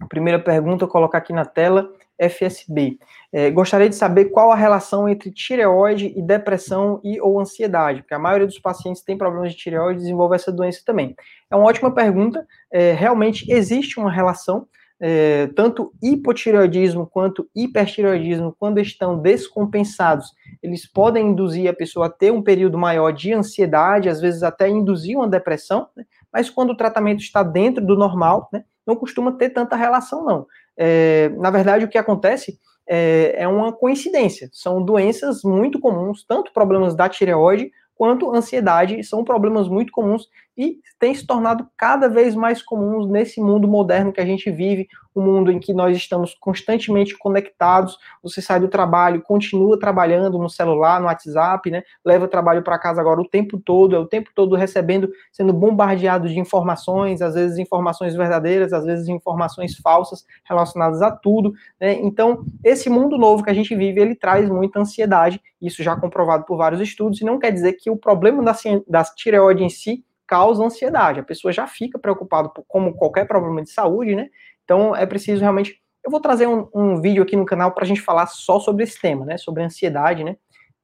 A 0.00 0.06
primeira 0.06 0.38
pergunta, 0.38 0.86
colocar 0.86 1.18
aqui 1.18 1.32
na 1.32 1.44
tela, 1.44 1.90
FSB. 2.20 2.98
É, 3.32 3.50
gostaria 3.50 3.88
de 3.88 3.94
saber 3.94 4.26
qual 4.26 4.52
a 4.52 4.56
relação 4.56 5.08
entre 5.08 5.30
tireoide 5.30 6.12
e 6.16 6.20
depressão 6.20 7.00
e 7.02 7.20
ou 7.20 7.40
ansiedade, 7.40 8.02
porque 8.02 8.14
a 8.14 8.18
maioria 8.18 8.46
dos 8.46 8.58
pacientes 8.58 9.02
tem 9.02 9.16
problemas 9.16 9.52
de 9.52 9.58
tireoide 9.58 10.00
e 10.00 10.02
desenvolve 10.02 10.34
essa 10.34 10.52
doença 10.52 10.82
também. 10.84 11.14
É 11.50 11.56
uma 11.56 11.66
ótima 11.66 11.90
pergunta, 11.94 12.46
é, 12.70 12.92
realmente 12.92 13.50
existe 13.50 13.98
uma 13.98 14.10
relação, 14.10 14.66
é, 15.02 15.46
tanto 15.56 15.92
hipotireoidismo 16.02 17.06
quanto 17.06 17.48
hipertireoidismo, 17.56 18.54
quando 18.58 18.78
estão 18.78 19.18
descompensados, 19.18 20.30
eles 20.62 20.86
podem 20.86 21.28
induzir 21.28 21.70
a 21.70 21.72
pessoa 21.72 22.06
a 22.06 22.10
ter 22.10 22.30
um 22.30 22.42
período 22.42 22.76
maior 22.76 23.10
de 23.10 23.32
ansiedade, 23.32 24.10
às 24.10 24.20
vezes 24.20 24.42
até 24.42 24.68
induzir 24.68 25.16
uma 25.16 25.26
depressão, 25.26 25.88
né? 25.96 26.04
mas 26.30 26.50
quando 26.50 26.70
o 26.70 26.76
tratamento 26.76 27.20
está 27.20 27.42
dentro 27.42 27.84
do 27.84 27.96
normal, 27.96 28.50
né, 28.52 28.62
não 28.86 28.94
costuma 28.94 29.32
ter 29.32 29.50
tanta 29.50 29.76
relação, 29.76 30.24
não. 30.24 30.46
É, 30.82 31.28
na 31.36 31.50
verdade, 31.50 31.84
o 31.84 31.88
que 31.88 31.98
acontece 31.98 32.58
é, 32.88 33.34
é 33.36 33.46
uma 33.46 33.70
coincidência. 33.70 34.48
São 34.50 34.82
doenças 34.82 35.42
muito 35.44 35.78
comuns, 35.78 36.24
tanto 36.26 36.54
problemas 36.54 36.96
da 36.96 37.06
tireoide 37.06 37.70
quanto 37.94 38.34
ansiedade, 38.34 39.04
são 39.04 39.22
problemas 39.22 39.68
muito 39.68 39.92
comuns 39.92 40.26
e 40.56 40.78
têm 40.98 41.14
se 41.14 41.26
tornado 41.26 41.66
cada 41.76 42.08
vez 42.08 42.34
mais 42.34 42.62
comuns 42.62 43.08
nesse 43.08 43.40
mundo 43.40 43.66
moderno 43.66 44.12
que 44.12 44.20
a 44.20 44.26
gente 44.26 44.50
vive, 44.50 44.88
um 45.14 45.22
mundo 45.22 45.50
em 45.50 45.58
que 45.58 45.72
nós 45.72 45.96
estamos 45.96 46.34
constantemente 46.34 47.16
conectados. 47.16 47.98
Você 48.22 48.40
sai 48.40 48.60
do 48.60 48.68
trabalho, 48.68 49.22
continua 49.22 49.78
trabalhando 49.78 50.38
no 50.38 50.48
celular, 50.48 51.00
no 51.00 51.06
WhatsApp, 51.06 51.70
né? 51.70 51.82
Leva 52.04 52.26
o 52.26 52.28
trabalho 52.28 52.62
para 52.62 52.78
casa 52.78 53.00
agora 53.00 53.20
o 53.20 53.28
tempo 53.28 53.58
todo, 53.58 53.96
é 53.96 53.98
o 53.98 54.06
tempo 54.06 54.30
todo 54.34 54.54
recebendo, 54.54 55.10
sendo 55.32 55.52
bombardeado 55.52 56.28
de 56.28 56.38
informações, 56.38 57.22
às 57.22 57.34
vezes 57.34 57.58
informações 57.58 58.14
verdadeiras, 58.14 58.72
às 58.72 58.84
vezes 58.84 59.08
informações 59.08 59.76
falsas 59.76 60.24
relacionadas 60.44 61.02
a 61.02 61.10
tudo, 61.10 61.52
né? 61.80 61.94
Então, 61.94 62.44
esse 62.62 62.88
mundo 62.88 63.18
novo 63.18 63.42
que 63.42 63.50
a 63.50 63.54
gente 63.54 63.74
vive, 63.74 64.00
ele 64.00 64.14
traz 64.14 64.48
muita 64.48 64.80
ansiedade, 64.80 65.40
isso 65.60 65.82
já 65.82 65.96
comprovado 65.96 66.44
por 66.44 66.56
vários 66.56 66.80
estudos, 66.80 67.20
e 67.20 67.24
não 67.24 67.38
quer 67.38 67.50
dizer 67.50 67.74
que 67.74 67.90
o 67.90 67.96
problema 67.96 68.42
da, 68.42 68.54
da 68.88 69.04
tireoide 69.04 69.64
em 69.64 69.68
si 69.68 70.04
causa 70.30 70.64
ansiedade. 70.64 71.18
A 71.18 71.24
pessoa 71.24 71.52
já 71.52 71.66
fica 71.66 71.98
preocupada 71.98 72.48
como 72.68 72.94
qualquer 72.94 73.26
problema 73.26 73.60
de 73.62 73.70
saúde, 73.70 74.14
né? 74.14 74.28
Então 74.64 74.94
é 74.94 75.04
preciso 75.04 75.40
realmente. 75.40 75.82
Eu 76.04 76.10
vou 76.10 76.20
trazer 76.20 76.46
um, 76.46 76.68
um 76.72 77.00
vídeo 77.00 77.20
aqui 77.20 77.34
no 77.34 77.44
canal 77.44 77.72
para 77.72 77.82
a 77.82 77.86
gente 77.86 78.00
falar 78.00 78.26
só 78.26 78.60
sobre 78.60 78.84
esse 78.84 79.00
tema, 79.00 79.26
né? 79.26 79.36
Sobre 79.36 79.64
ansiedade, 79.64 80.22
né? 80.22 80.36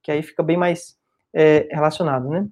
Que 0.03 0.11
aí 0.11 0.21
fica 0.21 0.43
bem 0.43 0.57
mais 0.57 0.97
é, 1.33 1.69
relacionado, 1.71 2.29
né? 2.29 2.49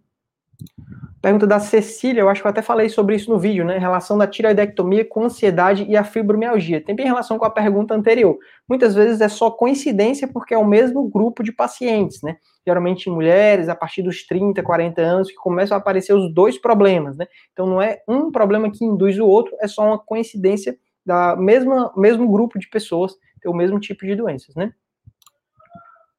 Pergunta 1.21 1.49
da 1.49 1.59
Cecília, 1.59 2.21
eu 2.21 2.29
acho 2.29 2.41
que 2.41 2.47
eu 2.47 2.51
até 2.51 2.63
falei 2.63 2.89
sobre 2.89 3.17
isso 3.17 3.29
no 3.29 3.41
vídeo, 3.41 3.65
né? 3.65 3.77
Relação 3.77 4.17
da 4.17 4.29
tiroidectomia 4.29 5.05
com 5.05 5.25
ansiedade 5.25 5.85
e 5.89 5.97
a 5.97 6.05
fibromialgia. 6.05 6.81
Tem 6.81 6.95
bem 6.95 7.07
relação 7.07 7.39
com 7.39 7.45
a 7.45 7.51
pergunta 7.51 7.93
anterior. 7.93 8.39
Muitas 8.69 8.95
vezes 8.95 9.21
é 9.21 9.29
só 9.29 9.51
coincidência 9.51 10.29
porque 10.29 10.55
é 10.55 10.59
o 10.59 10.65
mesmo 10.65 11.09
grupo 11.09 11.43
de 11.43 11.51
pacientes, 11.51 12.23
né? 12.23 12.37
Geralmente 12.67 13.11
mulheres, 13.11 13.69
a 13.69 13.75
partir 13.75 14.03
dos 14.03 14.27
30, 14.27 14.63
40 14.63 15.01
anos, 15.03 15.29
que 15.29 15.37
começam 15.37 15.77
a 15.77 15.81
aparecer 15.81 16.15
os 16.15 16.33
dois 16.33 16.59
problemas, 16.59 17.17
né? 17.17 17.27
Então 17.53 17.67
não 17.67 17.81
é 17.81 18.01
um 18.09 18.31
problema 18.31 18.71
que 18.71 18.85
induz 18.85 19.19
o 19.19 19.27
outro, 19.27 19.57
é 19.61 19.69
só 19.69 19.85
uma 19.87 19.99
coincidência 19.99 20.77
da 21.05 21.37
mesma 21.37 21.93
mesmo 21.97 22.31
grupo 22.31 22.59
de 22.59 22.69
pessoas 22.69 23.15
ter 23.41 23.49
o 23.49 23.55
mesmo 23.55 23.79
tipo 23.79 24.07
de 24.07 24.17
doenças, 24.17 24.55
né? 24.55 24.73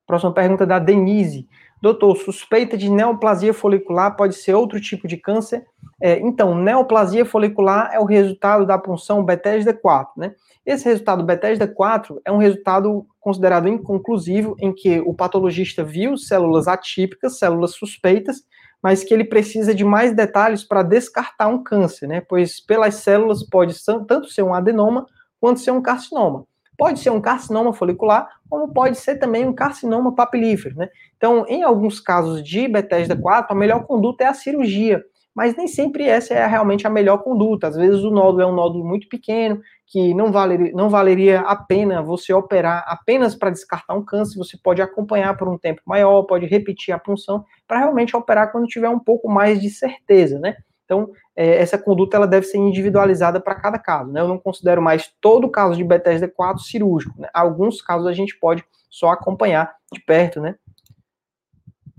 Próxima 0.06 0.32
pergunta 0.32 0.66
da 0.66 0.78
Denise. 0.78 1.48
Doutor, 1.82 2.16
suspeita 2.16 2.78
de 2.78 2.90
neoplasia 2.90 3.54
folicular 3.54 4.16
pode 4.16 4.36
ser 4.36 4.54
outro 4.54 4.80
tipo 4.80 5.08
de 5.08 5.18
câncer? 5.18 5.66
É, 6.02 6.20
então, 6.20 6.56
neoplasia 6.56 7.26
folicular 7.26 7.90
é 7.94 8.00
o 8.00 8.06
resultado 8.06 8.66
da 8.66 8.78
punção 8.78 9.24
Bethesda 9.24 9.74
4, 9.74 10.14
né? 10.18 10.36
Esse 10.66 10.86
resultado 10.86 11.24
Bethesda 11.24 11.68
4 11.68 12.22
é 12.26 12.32
um 12.32 12.38
resultado 12.38 13.06
considerado 13.26 13.68
inconclusivo, 13.68 14.56
em 14.60 14.72
que 14.72 15.00
o 15.00 15.12
patologista 15.12 15.84
viu 15.84 16.16
células 16.16 16.68
atípicas, 16.68 17.40
células 17.40 17.72
suspeitas, 17.72 18.44
mas 18.84 19.04
que 19.04 19.12
ele 19.12 19.24
precisa 19.24 19.74
de 19.74 19.84
mais 19.84 20.16
detalhes 20.16 20.64
para 20.64 20.84
descartar 20.84 21.48
um 21.48 21.64
câncer, 21.64 22.06
né? 22.06 22.22
Pois 22.22 22.60
pelas 22.60 22.98
células 22.98 23.42
pode 23.42 23.74
tanto 23.84 24.30
ser 24.30 24.44
um 24.44 24.54
adenoma 24.54 25.08
quanto 25.42 25.60
ser 25.60 25.72
um 25.72 25.82
carcinoma. 25.82 26.46
Pode 26.78 27.00
ser 27.00 27.10
um 27.10 27.20
carcinoma 27.20 27.74
folicular, 27.74 28.30
como 28.48 28.72
pode 28.72 28.96
ser 29.00 29.16
também 29.16 29.44
um 29.48 29.54
carcinoma 29.54 30.14
papilífero, 30.14 30.76
né? 30.76 30.88
Então, 31.18 31.48
em 31.48 31.64
alguns 31.64 32.00
casos 32.00 32.44
de 32.44 32.68
Bethesda 32.68 33.16
4, 33.16 33.52
a 33.52 33.58
melhor 33.58 33.88
conduta 33.88 34.24
é 34.24 34.28
a 34.28 34.36
cirurgia, 34.36 35.04
mas 35.36 35.56
nem 35.56 35.68
sempre 35.68 36.08
essa 36.08 36.34
é 36.34 36.48
realmente 36.48 36.88
a 36.88 36.90
melhor 36.90 37.18
conduta. 37.18 37.68
Às 37.68 37.76
vezes 37.76 38.02
o 38.04 38.10
nódulo 38.10 38.42
é 38.42 38.46
um 38.48 38.56
nódulo 38.56 38.86
muito 38.86 39.10
pequeno, 39.10 39.60
que 39.86 40.14
não 40.14 40.32
valeria, 40.32 40.72
não 40.74 40.90
valeria 40.90 41.42
a 41.42 41.56
pena 41.56 42.02
você 42.02 42.34
operar 42.34 42.86
apenas 42.88 43.36
para 43.36 43.50
descartar 43.50 43.94
um 43.94 44.04
câncer, 44.04 44.38
você 44.38 44.58
pode 44.58 44.82
acompanhar 44.82 45.38
por 45.38 45.50
um 45.50 45.58
tempo 45.58 45.82
maior, 45.86 46.24
pode 46.24 46.46
repetir 46.46 46.94
a 46.94 47.00
punção, 47.00 47.44
para 47.68 47.80
realmente 47.80 48.16
operar 48.16 48.52
quando 48.52 48.66
tiver 48.66 48.90
um 48.90 49.00
pouco 49.00 49.30
mais 49.30 49.60
de 49.60 49.70
certeza, 49.70 50.40
né? 50.40 50.56
Então, 50.86 51.12
é, 51.36 51.62
essa 51.62 51.78
conduta 51.78 52.16
ela 52.16 52.28
deve 52.28 52.46
ser 52.46 52.58
individualizada 52.58 53.42
para 53.42 53.56
cada 53.56 53.78
caso. 53.78 54.12
Né? 54.12 54.22
Eu 54.22 54.28
não 54.28 54.38
considero 54.38 54.82
mais 54.82 55.12
todo 55.20 55.50
caso 55.50 55.76
de 55.76 55.84
Bethesda 55.84 56.28
4 56.28 56.62
cirúrgico. 56.62 57.20
Né? 57.20 57.28
Alguns 57.34 57.82
casos 57.82 58.08
a 58.08 58.14
gente 58.14 58.38
pode 58.40 58.64
só 58.90 59.10
acompanhar 59.10 59.76
de 59.92 60.00
perto. 60.00 60.40
Né? 60.40 60.56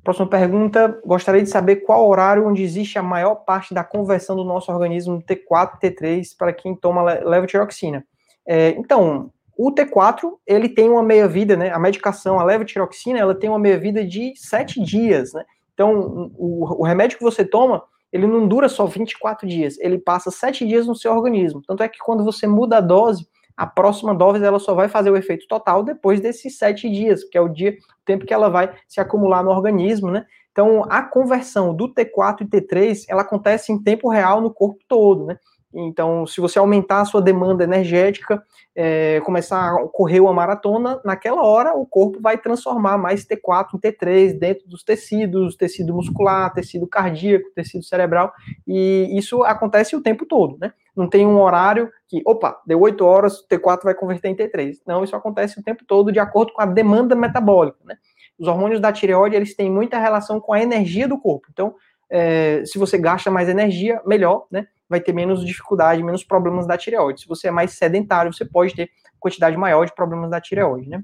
Próxima 0.06 0.28
pergunta: 0.28 1.00
gostaria 1.04 1.42
de 1.42 1.50
saber 1.50 1.76
qual 1.76 2.08
horário 2.08 2.46
onde 2.46 2.62
existe 2.62 2.96
a 2.96 3.02
maior 3.02 3.34
parte 3.34 3.74
da 3.74 3.82
conversão 3.82 4.36
do 4.36 4.44
nosso 4.44 4.70
organismo 4.70 5.20
T4 5.20 5.70
e 5.82 5.90
T3 5.90 6.28
para 6.38 6.52
quem 6.52 6.76
toma 6.76 7.02
levotiroxina. 7.02 8.06
É, 8.46 8.68
então, 8.78 9.32
o 9.58 9.72
T4 9.72 10.34
ele 10.46 10.68
tem 10.68 10.88
uma 10.88 11.02
meia 11.02 11.26
vida, 11.26 11.56
né? 11.56 11.72
A 11.72 11.78
medicação, 11.80 12.38
a 12.38 12.44
levotiroxina, 12.44 13.18
ela 13.18 13.34
tem 13.34 13.50
uma 13.50 13.58
meia 13.58 13.76
vida 13.80 14.04
de 14.04 14.32
sete 14.36 14.80
dias, 14.80 15.32
né? 15.32 15.44
Então, 15.74 16.30
o, 16.38 16.82
o 16.82 16.84
remédio 16.84 17.18
que 17.18 17.24
você 17.24 17.44
toma 17.44 17.82
ele 18.12 18.28
não 18.28 18.46
dura 18.46 18.68
só 18.68 18.86
24 18.86 19.46
dias, 19.46 19.76
ele 19.80 19.98
passa 19.98 20.30
7 20.30 20.64
dias 20.64 20.86
no 20.86 20.94
seu 20.94 21.12
organismo. 21.12 21.60
Tanto 21.66 21.82
é 21.82 21.88
que 21.88 21.98
quando 21.98 22.24
você 22.24 22.46
muda 22.46 22.78
a 22.78 22.80
dose, 22.80 23.26
a 23.56 23.66
próxima 23.66 24.14
dose 24.14 24.44
ela 24.44 24.58
só 24.58 24.74
vai 24.74 24.88
fazer 24.88 25.10
o 25.10 25.16
efeito 25.16 25.46
total 25.48 25.82
depois 25.82 26.20
desses 26.20 26.58
7 26.58 26.90
dias, 26.90 27.24
que 27.24 27.38
é 27.38 27.40
o 27.40 27.48
dia, 27.48 27.70
o 27.70 28.04
tempo 28.04 28.26
que 28.26 28.34
ela 28.34 28.50
vai 28.50 28.74
se 28.86 29.00
acumular 29.00 29.42
no 29.42 29.50
organismo, 29.50 30.10
né? 30.10 30.26
Então, 30.52 30.84
a 30.88 31.02
conversão 31.02 31.74
do 31.74 31.92
T4 31.92 32.42
e 32.42 32.46
T3, 32.46 33.04
ela 33.08 33.22
acontece 33.22 33.72
em 33.72 33.82
tempo 33.82 34.08
real 34.08 34.40
no 34.40 34.52
corpo 34.52 34.78
todo, 34.88 35.26
né? 35.26 35.38
Então, 35.78 36.26
se 36.26 36.40
você 36.40 36.58
aumentar 36.58 37.02
a 37.02 37.04
sua 37.04 37.20
demanda 37.20 37.62
energética, 37.62 38.42
é, 38.74 39.20
começar 39.20 39.74
a 39.74 39.88
correr 39.88 40.20
uma 40.20 40.32
maratona, 40.32 40.98
naquela 41.04 41.42
hora 41.42 41.74
o 41.74 41.84
corpo 41.84 42.18
vai 42.18 42.38
transformar 42.38 42.96
mais 42.96 43.26
T4 43.26 43.74
em 43.74 43.78
T3 43.78 44.38
dentro 44.38 44.66
dos 44.66 44.82
tecidos, 44.82 45.54
tecido 45.54 45.94
muscular, 45.94 46.50
tecido 46.54 46.86
cardíaco, 46.86 47.50
tecido 47.54 47.84
cerebral, 47.84 48.32
e 48.66 49.10
isso 49.18 49.42
acontece 49.42 49.94
o 49.94 50.00
tempo 50.00 50.24
todo, 50.24 50.56
né? 50.58 50.72
Não 50.96 51.06
tem 51.06 51.26
um 51.26 51.38
horário 51.38 51.90
que, 52.08 52.22
opa, 52.24 52.58
deu 52.66 52.80
8 52.80 53.04
horas, 53.04 53.40
o 53.40 53.46
T4 53.46 53.84
vai 53.84 53.94
converter 53.94 54.28
em 54.28 54.34
T3. 54.34 54.78
Não, 54.86 55.04
isso 55.04 55.14
acontece 55.14 55.60
o 55.60 55.62
tempo 55.62 55.84
todo 55.86 56.10
de 56.10 56.18
acordo 56.18 56.54
com 56.54 56.62
a 56.62 56.66
demanda 56.66 57.14
metabólica, 57.14 57.78
né? 57.84 57.98
Os 58.38 58.48
hormônios 58.48 58.80
da 58.80 58.90
tireoide, 58.90 59.36
eles 59.36 59.54
têm 59.54 59.70
muita 59.70 59.98
relação 59.98 60.40
com 60.40 60.54
a 60.54 60.62
energia 60.62 61.06
do 61.06 61.18
corpo. 61.18 61.48
Então, 61.52 61.74
é, 62.08 62.62
se 62.64 62.78
você 62.78 62.96
gasta 62.96 63.30
mais 63.30 63.48
energia, 63.48 64.00
melhor, 64.06 64.46
né? 64.50 64.68
Vai 64.88 65.00
ter 65.00 65.12
menos 65.12 65.44
dificuldade, 65.44 66.02
menos 66.02 66.24
problemas 66.24 66.66
da 66.66 66.76
tireoide. 66.78 67.22
Se 67.22 67.28
você 67.28 67.48
é 67.48 67.50
mais 67.50 67.72
sedentário, 67.72 68.32
você 68.32 68.44
pode 68.44 68.74
ter 68.74 68.90
quantidade 69.18 69.56
maior 69.56 69.84
de 69.84 69.94
problemas 69.94 70.30
da 70.30 70.40
tireoide, 70.40 70.88
né? 70.88 71.02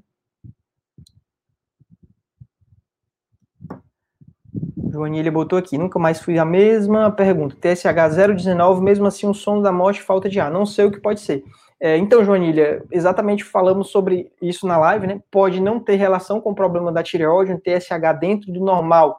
Joanilha 4.92 5.32
botou 5.32 5.58
aqui, 5.58 5.78
nunca 5.78 5.98
mais 5.98 6.20
fui 6.20 6.38
a 6.38 6.44
mesma 6.44 7.10
pergunta. 7.10 7.56
TSH 7.56 8.14
019, 8.36 8.82
mesmo 8.82 9.06
assim 9.06 9.26
um 9.26 9.32
sono 9.32 9.62
da 9.62 9.72
morte, 9.72 10.02
falta 10.02 10.28
de 10.28 10.38
ar. 10.38 10.50
Não 10.50 10.66
sei 10.66 10.84
o 10.84 10.90
que 10.90 11.00
pode 11.00 11.20
ser. 11.20 11.42
É, 11.80 11.96
então, 11.96 12.24
Joanilha, 12.24 12.84
exatamente 12.92 13.42
falamos 13.42 13.88
sobre 13.88 14.30
isso 14.40 14.66
na 14.66 14.76
live, 14.76 15.06
né? 15.06 15.20
Pode 15.30 15.60
não 15.60 15.80
ter 15.80 15.96
relação 15.96 16.40
com 16.40 16.50
o 16.50 16.54
problema 16.54 16.92
da 16.92 17.02
tireoide, 17.02 17.52
um 17.52 17.58
TSH 17.58 18.20
dentro 18.20 18.52
do 18.52 18.60
normal. 18.60 19.18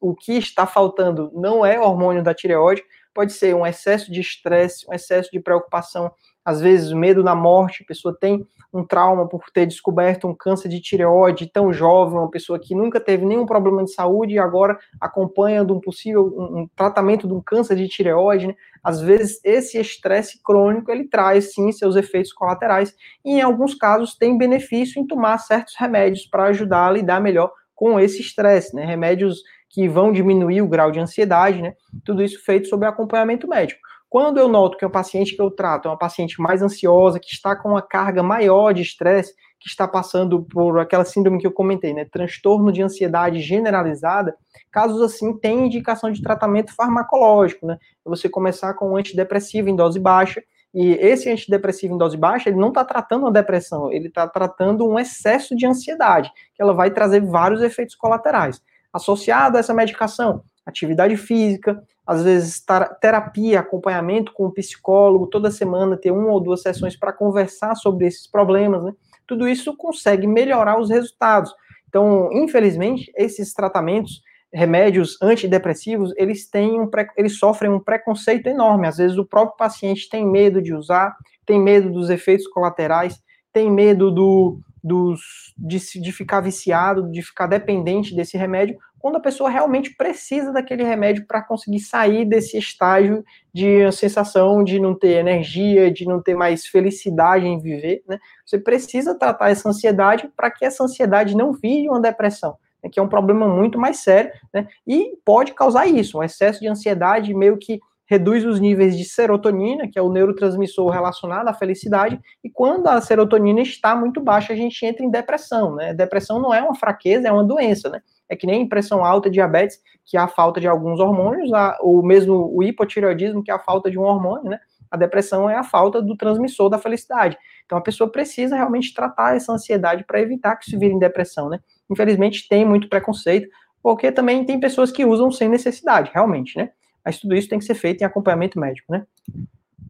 O 0.00 0.14
que 0.14 0.34
está 0.34 0.66
faltando 0.66 1.30
não 1.34 1.64
é 1.64 1.80
hormônio 1.80 2.22
da 2.22 2.34
tireoide, 2.34 2.84
pode 3.14 3.32
ser 3.32 3.54
um 3.54 3.64
excesso 3.64 4.10
de 4.10 4.20
estresse, 4.20 4.84
um 4.88 4.92
excesso 4.92 5.30
de 5.30 5.40
preocupação, 5.40 6.10
às 6.44 6.60
vezes 6.60 6.92
medo 6.92 7.22
da 7.22 7.34
morte, 7.34 7.82
a 7.82 7.86
pessoa 7.86 8.14
tem 8.14 8.46
um 8.72 8.84
trauma 8.84 9.26
por 9.26 9.44
ter 9.50 9.66
descoberto 9.66 10.26
um 10.26 10.34
câncer 10.34 10.68
de 10.68 10.80
tireoide 10.80 11.46
tão 11.50 11.72
jovem, 11.72 12.18
uma 12.18 12.30
pessoa 12.30 12.58
que 12.58 12.74
nunca 12.74 13.00
teve 13.00 13.24
nenhum 13.24 13.46
problema 13.46 13.84
de 13.84 13.92
saúde 13.92 14.34
e 14.34 14.38
agora 14.38 14.76
acompanha 15.00 15.64
de 15.64 15.72
um 15.72 15.80
possível 15.80 16.26
um, 16.36 16.68
tratamento 16.74 17.26
de 17.28 17.32
um 17.32 17.40
câncer 17.40 17.76
de 17.76 17.88
tireoide, 17.88 18.48
né? 18.48 18.54
às 18.82 19.00
vezes 19.00 19.40
esse 19.44 19.78
estresse 19.78 20.42
crônico 20.42 20.90
ele 20.90 21.04
traz 21.04 21.54
sim 21.54 21.70
seus 21.70 21.94
efeitos 21.94 22.32
colaterais 22.32 22.94
e 23.24 23.34
em 23.34 23.40
alguns 23.40 23.74
casos 23.74 24.16
tem 24.16 24.36
benefício 24.36 25.00
em 25.00 25.06
tomar 25.06 25.38
certos 25.38 25.74
remédios 25.78 26.26
para 26.26 26.44
ajudar 26.46 26.88
a 26.88 26.92
lidar 26.92 27.20
melhor 27.20 27.52
com 27.74 27.98
esse 27.98 28.20
estresse, 28.20 28.74
né? 28.74 28.84
Remédios 28.84 29.42
que 29.74 29.88
vão 29.88 30.12
diminuir 30.12 30.62
o 30.62 30.68
grau 30.68 30.92
de 30.92 31.00
ansiedade, 31.00 31.60
né? 31.60 31.74
Tudo 32.04 32.22
isso 32.22 32.44
feito 32.44 32.68
sob 32.68 32.86
acompanhamento 32.86 33.48
médico. 33.48 33.80
Quando 34.08 34.38
eu 34.38 34.46
noto 34.46 34.78
que 34.78 34.86
o 34.86 34.90
paciente 34.90 35.34
que 35.34 35.42
eu 35.42 35.50
trato 35.50 35.88
é 35.88 35.90
uma 35.90 35.98
paciente 35.98 36.40
mais 36.40 36.62
ansiosa, 36.62 37.18
que 37.18 37.32
está 37.32 37.56
com 37.56 37.70
uma 37.70 37.82
carga 37.82 38.22
maior 38.22 38.72
de 38.72 38.82
estresse, 38.82 39.34
que 39.58 39.68
está 39.68 39.88
passando 39.88 40.44
por 40.44 40.78
aquela 40.78 41.04
síndrome 41.04 41.40
que 41.40 41.46
eu 41.46 41.50
comentei, 41.50 41.92
né, 41.92 42.04
transtorno 42.04 42.70
de 42.70 42.82
ansiedade 42.82 43.40
generalizada, 43.40 44.36
casos 44.70 45.02
assim 45.02 45.36
têm 45.36 45.66
indicação 45.66 46.12
de 46.12 46.22
tratamento 46.22 46.72
farmacológico, 46.72 47.66
né? 47.66 47.76
Você 48.04 48.28
começar 48.28 48.74
com 48.74 48.92
um 48.92 48.96
antidepressivo 48.96 49.68
em 49.68 49.74
dose 49.74 49.98
baixa, 49.98 50.40
e 50.72 50.92
esse 50.92 51.28
antidepressivo 51.28 51.94
em 51.94 51.98
dose 51.98 52.16
baixa, 52.16 52.48
ele 52.48 52.58
não 52.58 52.68
está 52.68 52.84
tratando 52.84 53.22
uma 53.22 53.32
depressão, 53.32 53.90
ele 53.90 54.06
está 54.06 54.28
tratando 54.28 54.86
um 54.86 54.98
excesso 54.98 55.56
de 55.56 55.66
ansiedade, 55.66 56.30
que 56.54 56.62
ela 56.62 56.72
vai 56.72 56.92
trazer 56.92 57.20
vários 57.20 57.60
efeitos 57.60 57.96
colaterais. 57.96 58.62
Associado 58.94 59.56
a 59.56 59.60
essa 59.60 59.74
medicação, 59.74 60.44
atividade 60.64 61.16
física, 61.16 61.82
às 62.06 62.22
vezes 62.22 62.64
terapia, 63.00 63.58
acompanhamento 63.58 64.32
com 64.32 64.46
o 64.46 64.52
psicólogo, 64.52 65.26
toda 65.26 65.50
semana 65.50 65.96
ter 65.96 66.12
uma 66.12 66.30
ou 66.30 66.40
duas 66.40 66.62
sessões 66.62 66.96
para 66.96 67.12
conversar 67.12 67.74
sobre 67.74 68.06
esses 68.06 68.26
problemas, 68.26 68.84
né? 68.84 68.92
Tudo 69.26 69.48
isso 69.48 69.76
consegue 69.76 70.26
melhorar 70.26 70.78
os 70.78 70.90
resultados. 70.90 71.52
Então, 71.88 72.30
infelizmente, 72.32 73.10
esses 73.16 73.52
tratamentos, 73.52 74.22
remédios 74.52 75.16
antidepressivos, 75.20 76.12
eles 76.16 76.48
têm 76.48 76.80
um 76.80 76.88
eles 77.16 77.38
sofrem 77.38 77.70
um 77.70 77.80
preconceito 77.80 78.46
enorme. 78.46 78.86
Às 78.86 78.98
vezes 78.98 79.18
o 79.18 79.24
próprio 79.24 79.56
paciente 79.56 80.08
tem 80.08 80.26
medo 80.26 80.62
de 80.62 80.72
usar, 80.72 81.16
tem 81.44 81.60
medo 81.60 81.90
dos 81.90 82.10
efeitos 82.10 82.46
colaterais, 82.46 83.18
tem 83.52 83.70
medo 83.70 84.10
do, 84.10 84.60
dos, 84.84 85.54
de, 85.56 85.78
de 85.98 86.12
ficar 86.12 86.42
viciado, 86.42 87.10
de 87.10 87.22
ficar 87.22 87.46
dependente 87.46 88.14
desse 88.14 88.36
remédio, 88.36 88.76
quando 88.98 89.16
a 89.16 89.20
pessoa 89.20 89.48
realmente 89.48 89.94
precisa 89.96 90.52
daquele 90.52 90.84
remédio 90.84 91.26
para 91.26 91.42
conseguir 91.42 91.80
sair 91.80 92.26
desse 92.26 92.58
estágio 92.58 93.24
de 93.52 93.90
sensação 93.92 94.62
de 94.62 94.78
não 94.78 94.94
ter 94.94 95.18
energia, 95.18 95.90
de 95.90 96.04
não 96.06 96.22
ter 96.22 96.34
mais 96.34 96.66
felicidade 96.66 97.46
em 97.46 97.58
viver, 97.58 98.02
né? 98.06 98.18
Você 98.44 98.58
precisa 98.58 99.18
tratar 99.18 99.50
essa 99.50 99.68
ansiedade 99.68 100.30
para 100.36 100.50
que 100.50 100.64
essa 100.64 100.84
ansiedade 100.84 101.34
não 101.34 101.52
vire 101.52 101.88
uma 101.88 102.00
depressão, 102.00 102.56
né? 102.82 102.90
que 102.90 103.00
é 103.00 103.02
um 103.02 103.08
problema 103.08 103.48
muito 103.48 103.78
mais 103.78 103.98
sério, 103.98 104.30
né? 104.52 104.68
E 104.86 105.16
pode 105.24 105.54
causar 105.54 105.86
isso, 105.86 106.18
um 106.18 106.22
excesso 106.22 106.60
de 106.60 106.68
ansiedade 106.68 107.32
meio 107.32 107.56
que 107.56 107.80
reduz 108.06 108.44
os 108.44 108.60
níveis 108.60 108.96
de 108.96 109.04
serotonina, 109.04 109.88
que 109.88 109.98
é 109.98 110.02
o 110.02 110.12
neurotransmissor 110.12 110.90
relacionado 110.90 111.48
à 111.48 111.54
felicidade, 111.54 112.20
e 112.42 112.50
quando 112.50 112.86
a 112.88 113.00
serotonina 113.00 113.60
está 113.60 113.96
muito 113.96 114.20
baixa, 114.20 114.52
a 114.52 114.56
gente 114.56 114.84
entra 114.84 115.04
em 115.04 115.10
depressão, 115.10 115.74
né? 115.74 115.94
Depressão 115.94 116.40
não 116.40 116.52
é 116.52 116.62
uma 116.62 116.74
fraqueza, 116.74 117.28
é 117.28 117.32
uma 117.32 117.44
doença, 117.44 117.88
né? 117.88 118.00
é 118.28 118.36
que 118.36 118.46
nem 118.46 118.68
pressão 118.68 119.04
alta, 119.04 119.30
diabetes, 119.30 119.78
que 120.04 120.16
é 120.16 120.20
a 120.20 120.28
falta 120.28 120.60
de 120.60 120.66
alguns 120.66 121.00
hormônios, 121.00 121.50
ou 121.80 122.02
mesmo 122.02 122.50
o 122.54 122.62
hipotireoidismo, 122.62 123.42
que 123.42 123.50
é 123.50 123.54
a 123.54 123.58
falta 123.58 123.90
de 123.90 123.98
um 123.98 124.02
hormônio, 124.02 124.50
né? 124.50 124.58
A 124.90 124.96
depressão 124.96 125.50
é 125.50 125.56
a 125.56 125.64
falta 125.64 126.00
do 126.00 126.16
transmissor 126.16 126.68
da 126.68 126.78
felicidade. 126.78 127.36
Então 127.64 127.76
a 127.76 127.80
pessoa 127.80 128.10
precisa 128.10 128.54
realmente 128.54 128.94
tratar 128.94 129.36
essa 129.36 129.52
ansiedade 129.52 130.04
para 130.04 130.20
evitar 130.20 130.56
que 130.56 130.68
isso 130.68 130.78
vire 130.78 130.94
em 130.94 130.98
depressão, 130.98 131.48
né? 131.48 131.58
Infelizmente 131.90 132.46
tem 132.48 132.64
muito 132.64 132.88
preconceito, 132.88 133.48
porque 133.82 134.12
também 134.12 134.44
tem 134.44 134.60
pessoas 134.60 134.90
que 134.90 135.04
usam 135.04 135.30
sem 135.30 135.48
necessidade, 135.48 136.10
realmente, 136.14 136.56
né? 136.56 136.70
Mas 137.04 137.18
tudo 137.18 137.34
isso 137.34 137.48
tem 137.48 137.58
que 137.58 137.64
ser 137.64 137.74
feito 137.74 138.02
em 138.02 138.04
acompanhamento 138.04 138.58
médico, 138.58 138.90
né? 138.90 139.06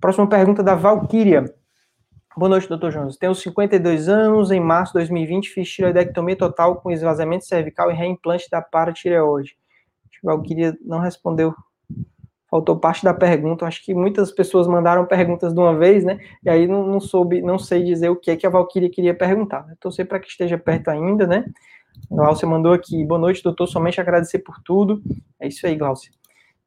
Próxima 0.01 0.27
pergunta 0.27 0.63
da 0.63 0.75
Valkyria. 0.75 1.45
Boa 2.37 2.49
noite, 2.49 2.69
doutor 2.69 2.91
Jones. 2.91 3.17
Tenho 3.17 3.35
52 3.35 4.09
anos, 4.09 4.51
em 4.51 4.59
março 4.59 4.93
de 4.93 4.99
2020 4.99 5.51
fiz 5.51 5.71
tireoidectomia 5.71 6.35
total 6.35 6.77
com 6.77 6.91
esvaziamento 6.91 7.45
cervical 7.45 7.91
e 7.93 7.95
reimplante 7.95 8.51
da 8.51 8.61
paratireoide. 8.61 9.57
O 10.23 10.43
queria 10.43 10.77
não 10.81 10.99
respondeu, 10.99 11.55
faltou 12.51 12.77
parte 12.77 13.05
da 13.05 13.15
pergunta. 13.15 13.67
Acho 13.67 13.85
que 13.85 13.95
muitas 13.95 14.33
pessoas 14.33 14.67
mandaram 14.67 15.07
perguntas 15.07 15.55
de 15.55 15.61
uma 15.61 15.77
vez, 15.77 16.03
né? 16.03 16.19
E 16.43 16.49
aí 16.49 16.67
não, 16.67 16.85
não 16.85 16.99
soube, 16.99 17.41
não 17.41 17.59
sei 17.59 17.85
dizer 17.85 18.09
o 18.09 18.17
que 18.17 18.31
é 18.31 18.37
que 18.37 18.47
a 18.47 18.51
Valkyria 18.51 18.91
queria 18.91 19.15
perguntar. 19.15 19.65
Né? 19.67 19.77
Torcer 19.79 20.07
para 20.07 20.19
que 20.19 20.27
esteja 20.27 20.59
perto 20.59 20.89
ainda, 20.89 21.27
né? 21.27 21.45
Glaucia 22.11 22.49
mandou 22.49 22.73
aqui. 22.73 23.05
Boa 23.05 23.21
noite, 23.21 23.43
doutor. 23.43 23.69
Somente 23.69 24.01
agradecer 24.01 24.41
por 24.41 24.61
tudo. 24.65 25.01
É 25.39 25.47
isso 25.47 25.65
aí, 25.67 25.77
Glaucia. 25.77 26.11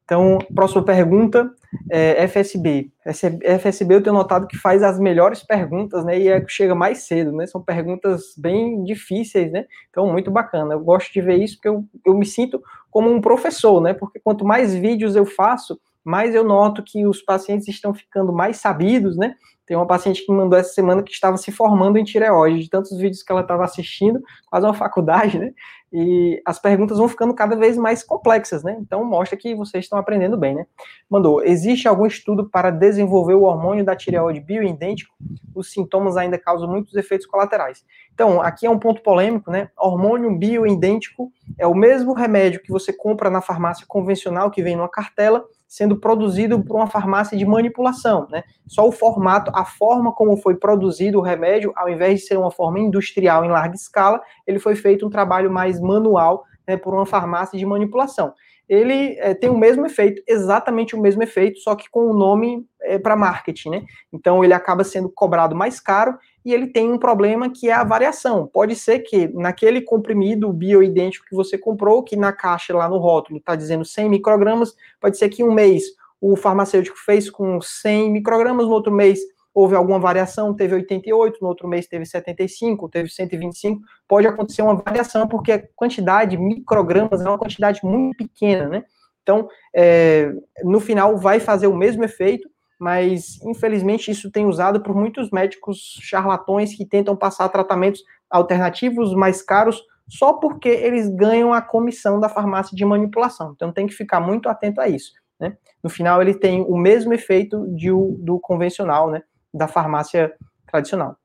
Então, 0.08 0.38
próxima 0.54 0.82
pergunta 0.82 1.52
é 1.90 2.26
FSB. 2.26 2.90
FSB 3.04 3.96
eu 3.96 4.02
tenho 4.02 4.16
notado 4.16 4.46
que 4.46 4.56
faz 4.56 4.82
as 4.82 4.98
melhores 4.98 5.42
perguntas, 5.42 6.02
né? 6.02 6.18
E 6.18 6.28
é, 6.28 6.42
chega 6.48 6.74
mais 6.74 7.02
cedo, 7.02 7.30
né? 7.30 7.46
São 7.46 7.62
perguntas 7.62 8.32
bem 8.38 8.82
difíceis, 8.84 9.52
né? 9.52 9.66
Então, 9.90 10.10
muito 10.10 10.30
bacana. 10.30 10.72
Eu 10.72 10.80
gosto 10.80 11.12
de 11.12 11.20
ver 11.20 11.36
isso 11.36 11.56
porque 11.56 11.68
eu, 11.68 11.84
eu 12.06 12.14
me 12.16 12.24
sinto 12.24 12.62
como 12.90 13.10
um 13.10 13.20
professor, 13.20 13.82
né? 13.82 13.92
Porque 13.92 14.18
quanto 14.18 14.46
mais 14.46 14.74
vídeos 14.74 15.14
eu 15.14 15.26
faço, 15.26 15.78
mais 16.08 16.34
eu 16.34 16.42
noto 16.42 16.82
que 16.82 17.06
os 17.06 17.20
pacientes 17.20 17.68
estão 17.68 17.92
ficando 17.92 18.32
mais 18.32 18.56
sabidos, 18.56 19.16
né? 19.16 19.34
Tem 19.66 19.76
uma 19.76 19.86
paciente 19.86 20.24
que 20.24 20.32
me 20.32 20.38
mandou 20.38 20.58
essa 20.58 20.72
semana 20.72 21.02
que 21.02 21.12
estava 21.12 21.36
se 21.36 21.52
formando 21.52 21.98
em 21.98 22.04
tireoide, 22.04 22.60
de 22.60 22.70
tantos 22.70 22.96
vídeos 22.96 23.22
que 23.22 23.30
ela 23.30 23.42
estava 23.42 23.62
assistindo, 23.62 24.18
quase 24.46 24.64
uma 24.64 24.72
faculdade, 24.72 25.38
né? 25.38 25.52
E 25.92 26.40
as 26.46 26.58
perguntas 26.58 26.96
vão 26.96 27.08
ficando 27.08 27.34
cada 27.34 27.54
vez 27.54 27.76
mais 27.76 28.02
complexas, 28.02 28.62
né? 28.62 28.78
Então 28.80 29.04
mostra 29.04 29.36
que 29.36 29.54
vocês 29.54 29.84
estão 29.84 29.98
aprendendo 29.98 30.38
bem, 30.38 30.54
né? 30.54 30.66
Mandou: 31.10 31.44
existe 31.44 31.86
algum 31.86 32.06
estudo 32.06 32.48
para 32.48 32.70
desenvolver 32.70 33.34
o 33.34 33.42
hormônio 33.42 33.84
da 33.84 33.94
tireoide 33.94 34.40
bioidêntico? 34.40 35.14
Os 35.54 35.70
sintomas 35.70 36.16
ainda 36.16 36.38
causam 36.38 36.70
muitos 36.70 36.94
efeitos 36.94 37.26
colaterais. 37.26 37.84
Então, 38.14 38.40
aqui 38.40 38.64
é 38.64 38.70
um 38.70 38.78
ponto 38.78 39.02
polêmico, 39.02 39.50
né? 39.50 39.68
Hormônio 39.76 40.34
bioidêntico 40.34 41.30
é 41.58 41.66
o 41.66 41.74
mesmo 41.74 42.14
remédio 42.14 42.62
que 42.62 42.72
você 42.72 42.94
compra 42.94 43.28
na 43.28 43.42
farmácia 43.42 43.84
convencional, 43.86 44.50
que 44.50 44.62
vem 44.62 44.76
numa 44.76 44.88
cartela, 44.88 45.44
sendo 45.68 45.96
produzido 45.96 46.64
por 46.64 46.76
uma 46.76 46.86
farmácia 46.86 47.36
de 47.36 47.44
manipulação, 47.44 48.26
né? 48.30 48.42
Só 48.66 48.88
o 48.88 48.92
formato, 48.92 49.52
a 49.54 49.66
forma 49.66 50.12
como 50.12 50.38
foi 50.38 50.56
produzido 50.56 51.18
o 51.18 51.22
remédio, 51.22 51.72
ao 51.76 51.90
invés 51.90 52.20
de 52.20 52.26
ser 52.26 52.38
uma 52.38 52.50
forma 52.50 52.80
industrial 52.80 53.44
em 53.44 53.50
larga 53.50 53.74
escala, 53.74 54.20
ele 54.46 54.58
foi 54.58 54.74
feito 54.74 55.06
um 55.06 55.10
trabalho 55.10 55.50
mais 55.50 55.78
manual 55.78 56.44
né, 56.66 56.76
por 56.76 56.94
uma 56.94 57.04
farmácia 57.04 57.58
de 57.58 57.66
manipulação. 57.66 58.32
Ele 58.66 59.16
é, 59.18 59.34
tem 59.34 59.48
o 59.48 59.56
mesmo 59.56 59.86
efeito, 59.86 60.22
exatamente 60.26 60.94
o 60.94 61.00
mesmo 61.00 61.22
efeito, 61.22 61.58
só 61.60 61.74
que 61.74 61.88
com 61.90 62.10
o 62.10 62.12
nome 62.12 62.66
é, 62.82 62.98
para 62.98 63.16
marketing, 63.16 63.70
né? 63.70 63.82
Então 64.12 64.44
ele 64.44 64.52
acaba 64.52 64.84
sendo 64.84 65.10
cobrado 65.10 65.54
mais 65.54 65.80
caro 65.80 66.18
e 66.44 66.52
ele 66.52 66.68
tem 66.68 66.90
um 66.90 66.98
problema 66.98 67.50
que 67.50 67.68
é 67.68 67.72
a 67.72 67.84
variação. 67.84 68.46
Pode 68.46 68.74
ser 68.74 69.00
que 69.00 69.28
naquele 69.28 69.80
comprimido 69.80 70.52
bioidêntico 70.52 71.26
que 71.26 71.34
você 71.34 71.58
comprou, 71.58 72.02
que 72.02 72.16
na 72.16 72.32
caixa 72.32 72.74
lá 72.74 72.88
no 72.88 72.98
rótulo 72.98 73.38
está 73.38 73.54
dizendo 73.54 73.84
100 73.84 74.08
microgramas, 74.08 74.74
pode 75.00 75.18
ser 75.18 75.28
que 75.28 75.44
um 75.44 75.52
mês 75.52 75.84
o 76.20 76.36
farmacêutico 76.36 76.96
fez 76.98 77.30
com 77.30 77.60
100 77.60 78.10
microgramas, 78.10 78.66
no 78.66 78.72
outro 78.72 78.92
mês 78.92 79.20
houve 79.54 79.74
alguma 79.74 79.98
variação, 79.98 80.54
teve 80.54 80.74
88, 80.74 81.38
no 81.40 81.48
outro 81.48 81.66
mês 81.66 81.86
teve 81.86 82.06
75, 82.06 82.88
teve 82.88 83.08
125, 83.08 83.80
pode 84.06 84.26
acontecer 84.26 84.62
uma 84.62 84.76
variação, 84.76 85.26
porque 85.26 85.52
a 85.52 85.62
quantidade 85.74 86.32
de 86.32 86.42
microgramas 86.42 87.20
é 87.20 87.28
uma 87.28 87.38
quantidade 87.38 87.80
muito 87.82 88.16
pequena, 88.16 88.68
né? 88.68 88.84
Então, 89.22 89.48
é, 89.74 90.32
no 90.62 90.80
final 90.80 91.18
vai 91.18 91.40
fazer 91.40 91.66
o 91.66 91.76
mesmo 91.76 92.04
efeito, 92.04 92.48
mas 92.78 93.40
infelizmente 93.42 94.10
isso 94.10 94.30
tem 94.30 94.46
usado 94.46 94.80
por 94.80 94.94
muitos 94.94 95.30
médicos 95.30 95.98
charlatões 96.00 96.74
que 96.74 96.86
tentam 96.86 97.16
passar 97.16 97.48
tratamentos 97.48 98.02
alternativos 98.30 99.14
mais 99.14 99.42
caros 99.42 99.82
só 100.08 100.34
porque 100.34 100.68
eles 100.68 101.08
ganham 101.08 101.52
a 101.52 101.60
comissão 101.60 102.18
da 102.18 102.28
farmácia 102.28 102.74
de 102.74 102.84
manipulação. 102.84 103.52
Então 103.54 103.72
tem 103.72 103.86
que 103.86 103.94
ficar 103.94 104.20
muito 104.20 104.48
atento 104.48 104.80
a 104.80 104.88
isso. 104.88 105.12
Né? 105.38 105.56
No 105.82 105.90
final 105.90 106.22
ele 106.22 106.34
tem 106.34 106.62
o 106.62 106.76
mesmo 106.76 107.12
efeito 107.12 107.66
de, 107.74 107.90
do 107.90 108.38
convencional, 108.40 109.10
né? 109.10 109.22
da 109.52 109.68
farmácia 109.68 110.32
tradicional. 110.66 111.16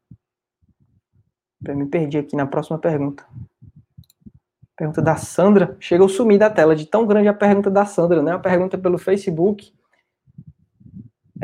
Eu 1.65 1.77
me 1.77 1.85
perdi 1.85 2.17
aqui 2.17 2.35
na 2.35 2.45
próxima 2.45 2.77
pergunta. 2.77 3.25
Pergunta 4.75 5.01
da 5.01 5.15
Sandra. 5.15 5.77
Chega 5.79 6.03
a 6.03 6.09
sumir 6.09 6.37
da 6.37 6.49
tela 6.49 6.75
de 6.75 6.85
tão 6.85 7.05
grande 7.05 7.27
a 7.27 7.33
pergunta 7.33 7.69
da 7.69 7.85
Sandra, 7.85 8.21
né? 8.21 8.33
A 8.33 8.39
pergunta 8.39 8.77
pelo 8.77 8.97
Facebook. 8.97 9.73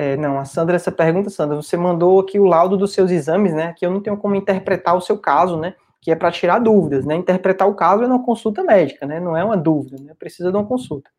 É, 0.02 0.16
não, 0.16 0.40
a 0.40 0.46
Sandra, 0.46 0.78
essa 0.78 0.94
pergunta, 0.94 1.30
Sandra, 1.30 1.58
você 1.58 1.76
mandou 1.76 2.22
aqui 2.22 2.40
o 2.40 2.46
laudo 2.46 2.78
dos 2.78 2.94
seus 2.94 3.12
exames, 3.12 3.54
né? 3.54 3.74
Que 3.78 3.86
eu 3.86 3.92
não 3.92 4.00
tenho 4.00 4.16
como 4.16 4.34
interpretar 4.34 4.96
o 4.96 5.02
seu 5.02 5.18
caso, 5.18 5.58
né? 5.58 5.76
Que 6.00 6.10
é 6.10 6.16
para 6.16 6.32
tirar 6.32 6.60
dúvidas, 6.60 7.06
né? 7.06 7.16
Interpretar 7.16 7.68
o 7.68 7.76
caso 7.76 8.04
é 8.04 8.08
uma 8.08 8.24
consulta 8.24 8.64
médica, 8.64 9.06
né? 9.06 9.20
Não 9.20 9.36
é 9.36 9.44
uma 9.44 9.58
dúvida, 9.58 10.02
né? 10.02 10.14
Precisa 10.18 10.52
de 10.52 10.58
uma 10.58 10.66
consulta. 10.66 11.12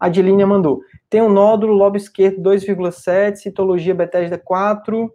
A 0.00 0.06
Adilínia 0.06 0.46
mandou. 0.46 0.80
Tem 1.10 1.20
um 1.20 1.28
nódulo 1.28 1.74
lobo 1.74 1.98
esquerdo 1.98 2.40
2,7, 2.40 3.36
citologia 3.36 3.94
Bethesda 3.94 4.38
4, 4.38 5.12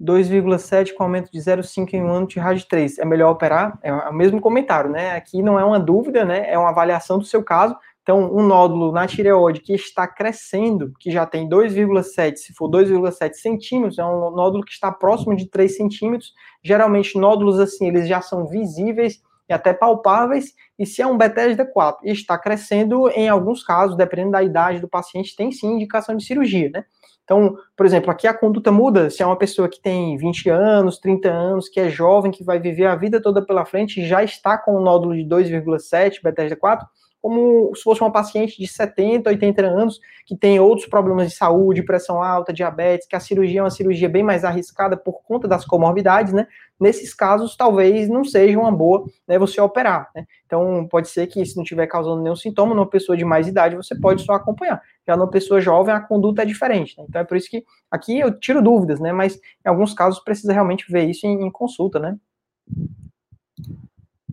2,7 0.00 0.94
com 0.94 1.02
aumento 1.02 1.28
de 1.32 1.40
0,5 1.40 1.92
em 1.92 2.04
um 2.04 2.12
ano 2.12 2.28
de 2.28 2.38
RAD 2.38 2.64
3. 2.68 3.00
É 3.00 3.04
melhor 3.04 3.32
operar? 3.32 3.76
É 3.82 3.92
o 3.92 4.14
mesmo 4.14 4.40
comentário, 4.40 4.90
né? 4.90 5.16
Aqui 5.16 5.42
não 5.42 5.58
é 5.58 5.64
uma 5.64 5.80
dúvida, 5.80 6.24
né? 6.24 6.48
É 6.48 6.56
uma 6.56 6.68
avaliação 6.68 7.18
do 7.18 7.24
seu 7.24 7.42
caso. 7.42 7.76
Então, 8.04 8.30
um 8.36 8.46
nódulo 8.46 8.92
na 8.92 9.06
tireoide 9.06 9.60
que 9.60 9.72
está 9.72 10.06
crescendo, 10.06 10.92
que 11.00 11.10
já 11.10 11.24
tem 11.24 11.48
2,7, 11.48 12.36
se 12.36 12.52
for 12.52 12.68
2,7 12.68 13.32
centímetros, 13.32 13.98
é 13.98 14.04
um 14.04 14.30
nódulo 14.30 14.62
que 14.62 14.72
está 14.72 14.92
próximo 14.92 15.34
de 15.34 15.46
3 15.48 15.74
centímetros. 15.74 16.34
Geralmente, 16.62 17.18
nódulos 17.18 17.58
assim, 17.58 17.88
eles 17.88 18.06
já 18.06 18.20
são 18.20 18.46
visíveis 18.46 19.22
e 19.48 19.54
até 19.54 19.72
palpáveis. 19.72 20.52
E 20.78 20.84
se 20.84 21.00
é 21.00 21.06
um 21.06 21.16
Bethesda 21.16 21.64
4 21.64 22.06
e 22.06 22.12
está 22.12 22.36
crescendo, 22.36 23.08
em 23.08 23.26
alguns 23.26 23.64
casos, 23.64 23.96
dependendo 23.96 24.32
da 24.32 24.42
idade 24.42 24.80
do 24.80 24.88
paciente, 24.88 25.34
tem 25.34 25.50
sim 25.50 25.68
indicação 25.68 26.14
de 26.14 26.24
cirurgia, 26.26 26.68
né? 26.68 26.84
Então, 27.24 27.56
por 27.74 27.86
exemplo, 27.86 28.10
aqui 28.10 28.26
a 28.26 28.34
conduta 28.34 28.70
muda 28.70 29.08
se 29.08 29.22
é 29.22 29.26
uma 29.26 29.38
pessoa 29.38 29.66
que 29.66 29.80
tem 29.80 30.14
20 30.18 30.50
anos, 30.50 30.98
30 30.98 31.30
anos, 31.30 31.70
que 31.70 31.80
é 31.80 31.88
jovem, 31.88 32.30
que 32.30 32.44
vai 32.44 32.60
viver 32.60 32.84
a 32.84 32.94
vida 32.94 33.18
toda 33.18 33.40
pela 33.40 33.64
frente, 33.64 34.06
já 34.06 34.22
está 34.22 34.58
com 34.58 34.76
um 34.76 34.82
nódulo 34.82 35.14
de 35.14 35.24
2,7, 35.24 36.22
Bethesda 36.22 36.54
4, 36.54 36.86
como 37.24 37.74
se 37.74 37.82
fosse 37.82 38.02
uma 38.02 38.12
paciente 38.12 38.58
de 38.58 38.68
70, 38.68 39.30
80 39.30 39.62
anos, 39.62 39.98
que 40.26 40.36
tem 40.36 40.60
outros 40.60 40.86
problemas 40.86 41.30
de 41.30 41.34
saúde, 41.34 41.82
pressão 41.82 42.22
alta, 42.22 42.52
diabetes, 42.52 43.06
que 43.06 43.16
a 43.16 43.20
cirurgia 43.20 43.60
é 43.60 43.62
uma 43.62 43.70
cirurgia 43.70 44.10
bem 44.10 44.22
mais 44.22 44.44
arriscada 44.44 44.94
por 44.94 45.22
conta 45.22 45.48
das 45.48 45.64
comorbidades, 45.64 46.34
né? 46.34 46.46
Nesses 46.78 47.14
casos, 47.14 47.56
talvez 47.56 48.10
não 48.10 48.26
seja 48.26 48.58
uma 48.58 48.70
boa 48.70 49.06
né, 49.26 49.38
você 49.38 49.58
operar, 49.58 50.10
né? 50.14 50.26
Então, 50.44 50.86
pode 50.86 51.08
ser 51.08 51.26
que 51.26 51.46
se 51.46 51.56
não 51.56 51.62
estiver 51.62 51.86
causando 51.86 52.20
nenhum 52.20 52.36
sintoma, 52.36 52.74
numa 52.74 52.90
pessoa 52.90 53.16
de 53.16 53.24
mais 53.24 53.48
idade, 53.48 53.74
você 53.74 53.98
pode 53.98 54.20
só 54.20 54.34
acompanhar. 54.34 54.82
Já 55.08 55.16
numa 55.16 55.30
pessoa 55.30 55.62
jovem, 55.62 55.94
a 55.94 56.00
conduta 56.00 56.42
é 56.42 56.44
diferente, 56.44 56.94
né? 56.98 57.06
Então, 57.08 57.22
é 57.22 57.24
por 57.24 57.38
isso 57.38 57.48
que 57.48 57.64
aqui 57.90 58.20
eu 58.20 58.38
tiro 58.38 58.60
dúvidas, 58.60 59.00
né? 59.00 59.14
Mas 59.14 59.36
em 59.64 59.70
alguns 59.70 59.94
casos 59.94 60.22
precisa 60.22 60.52
realmente 60.52 60.84
ver 60.92 61.08
isso 61.08 61.26
em, 61.26 61.42
em 61.42 61.50
consulta, 61.50 61.98
né? 61.98 62.18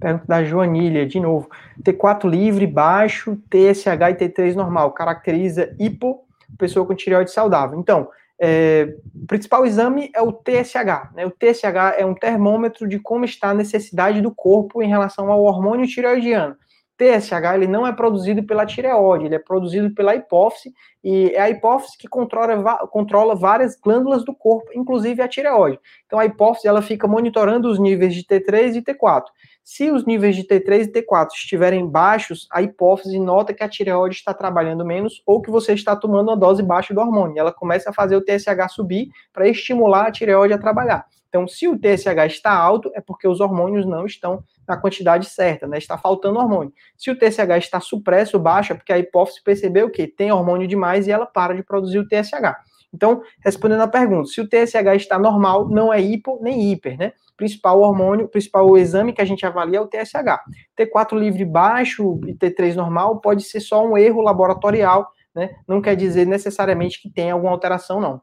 Pergunta 0.01 0.25
da 0.27 0.43
Joanília, 0.43 1.05
de 1.05 1.19
novo. 1.19 1.47
T4 1.83 2.27
livre, 2.27 2.65
baixo, 2.65 3.37
TSH 3.49 4.09
e 4.09 4.15
T3 4.15 4.55
normal. 4.55 4.91
Caracteriza 4.93 5.75
hipo, 5.79 6.25
pessoa 6.57 6.85
com 6.85 6.95
tireoide 6.95 7.31
saudável. 7.31 7.79
Então, 7.79 8.09
é, 8.41 8.95
o 9.15 9.27
principal 9.27 9.63
exame 9.63 10.11
é 10.15 10.21
o 10.21 10.33
TSH. 10.33 11.13
Né? 11.13 11.25
O 11.27 11.29
TSH 11.29 11.95
é 11.97 12.03
um 12.03 12.15
termômetro 12.15 12.87
de 12.87 12.97
como 12.97 13.23
está 13.23 13.51
a 13.51 13.53
necessidade 13.53 14.21
do 14.21 14.33
corpo 14.33 14.81
em 14.81 14.87
relação 14.87 15.31
ao 15.31 15.43
hormônio 15.43 15.85
tireoidiano. 15.85 16.55
TSH 16.97 17.55
ele 17.55 17.67
não 17.67 17.85
é 17.85 17.91
produzido 17.91 18.43
pela 18.43 18.65
tireoide, 18.65 19.25
ele 19.25 19.35
é 19.35 19.39
produzido 19.39 19.93
pela 19.93 20.15
hipófise, 20.15 20.73
e 21.03 21.31
é 21.33 21.41
a 21.41 21.49
hipófise 21.49 21.97
que 21.97 22.07
controla, 22.07 22.87
controla 22.87 23.35
várias 23.35 23.75
glândulas 23.75 24.23
do 24.23 24.33
corpo, 24.33 24.69
inclusive 24.73 25.21
a 25.21 25.27
tireoide. 25.27 25.79
Então 26.05 26.19
a 26.19 26.25
hipófise 26.25 26.67
ela 26.67 26.81
fica 26.81 27.07
monitorando 27.07 27.69
os 27.69 27.79
níveis 27.79 28.13
de 28.13 28.23
T3 28.23 28.75
e 28.75 28.81
T4. 28.81 29.23
Se 29.63 29.91
os 29.91 30.05
níveis 30.05 30.35
de 30.35 30.43
T3 30.43 30.83
e 30.83 30.91
T4 30.91 31.27
estiverem 31.33 31.87
baixos, 31.87 32.47
a 32.51 32.61
hipófise 32.61 33.19
nota 33.19 33.53
que 33.53 33.63
a 33.63 33.69
tireoide 33.69 34.15
está 34.15 34.33
trabalhando 34.33 34.85
menos 34.85 35.21
ou 35.25 35.41
que 35.41 35.51
você 35.51 35.73
está 35.73 35.95
tomando 35.95 36.29
uma 36.29 36.37
dose 36.37 36.61
baixa 36.61 36.93
do 36.93 36.99
hormônio. 36.99 37.39
Ela 37.39 37.53
começa 37.53 37.89
a 37.89 37.93
fazer 37.93 38.15
o 38.15 38.21
TSH 38.21 38.73
subir 38.73 39.09
para 39.31 39.47
estimular 39.47 40.07
a 40.07 40.11
tireoide 40.11 40.53
a 40.53 40.57
trabalhar. 40.57 41.05
Então, 41.31 41.47
se 41.47 41.65
o 41.65 41.79
TSH 41.79 42.27
está 42.27 42.51
alto, 42.51 42.91
é 42.93 42.99
porque 42.99 43.25
os 43.25 43.39
hormônios 43.39 43.85
não 43.85 44.05
estão 44.05 44.43
na 44.67 44.75
quantidade 44.75 45.29
certa, 45.29 45.65
né? 45.65 45.77
Está 45.77 45.97
faltando 45.97 46.37
hormônio. 46.37 46.73
Se 46.97 47.09
o 47.09 47.17
TSH 47.17 47.57
está 47.57 47.79
supresso, 47.79 48.37
baixo, 48.37 48.73
é 48.73 48.75
porque 48.75 48.91
a 48.91 48.99
hipófise 48.99 49.41
percebeu 49.41 49.89
que 49.89 50.07
tem 50.07 50.29
hormônio 50.29 50.67
demais 50.67 50.90
e 50.99 51.11
ela 51.11 51.25
para 51.25 51.55
de 51.55 51.63
produzir 51.63 51.99
o 51.99 52.07
TSH. 52.07 52.55
Então, 52.93 53.21
respondendo 53.43 53.81
a 53.81 53.87
pergunta, 53.87 54.27
se 54.27 54.41
o 54.41 54.47
TSH 54.47 54.95
está 54.97 55.17
normal, 55.17 55.69
não 55.69 55.93
é 55.93 56.01
hipo 56.01 56.39
nem 56.41 56.71
hiper, 56.71 56.97
né? 56.97 57.13
Principal 57.37 57.79
hormônio, 57.79 58.27
principal 58.27 58.77
exame 58.77 59.13
que 59.13 59.21
a 59.21 59.25
gente 59.25 59.45
avalia 59.45 59.79
é 59.79 59.81
o 59.81 59.87
TSH. 59.87 60.43
T4 60.77 61.17
livre 61.17 61.45
baixo 61.45 62.19
e 62.27 62.35
T3 62.35 62.75
normal 62.75 63.19
pode 63.21 63.43
ser 63.43 63.61
só 63.61 63.85
um 63.85 63.97
erro 63.97 64.21
laboratorial, 64.21 65.09
né? 65.33 65.55
Não 65.67 65.81
quer 65.81 65.95
dizer 65.95 66.27
necessariamente 66.27 67.01
que 67.01 67.09
tem 67.09 67.31
alguma 67.31 67.51
alteração, 67.51 68.01
não. 68.01 68.21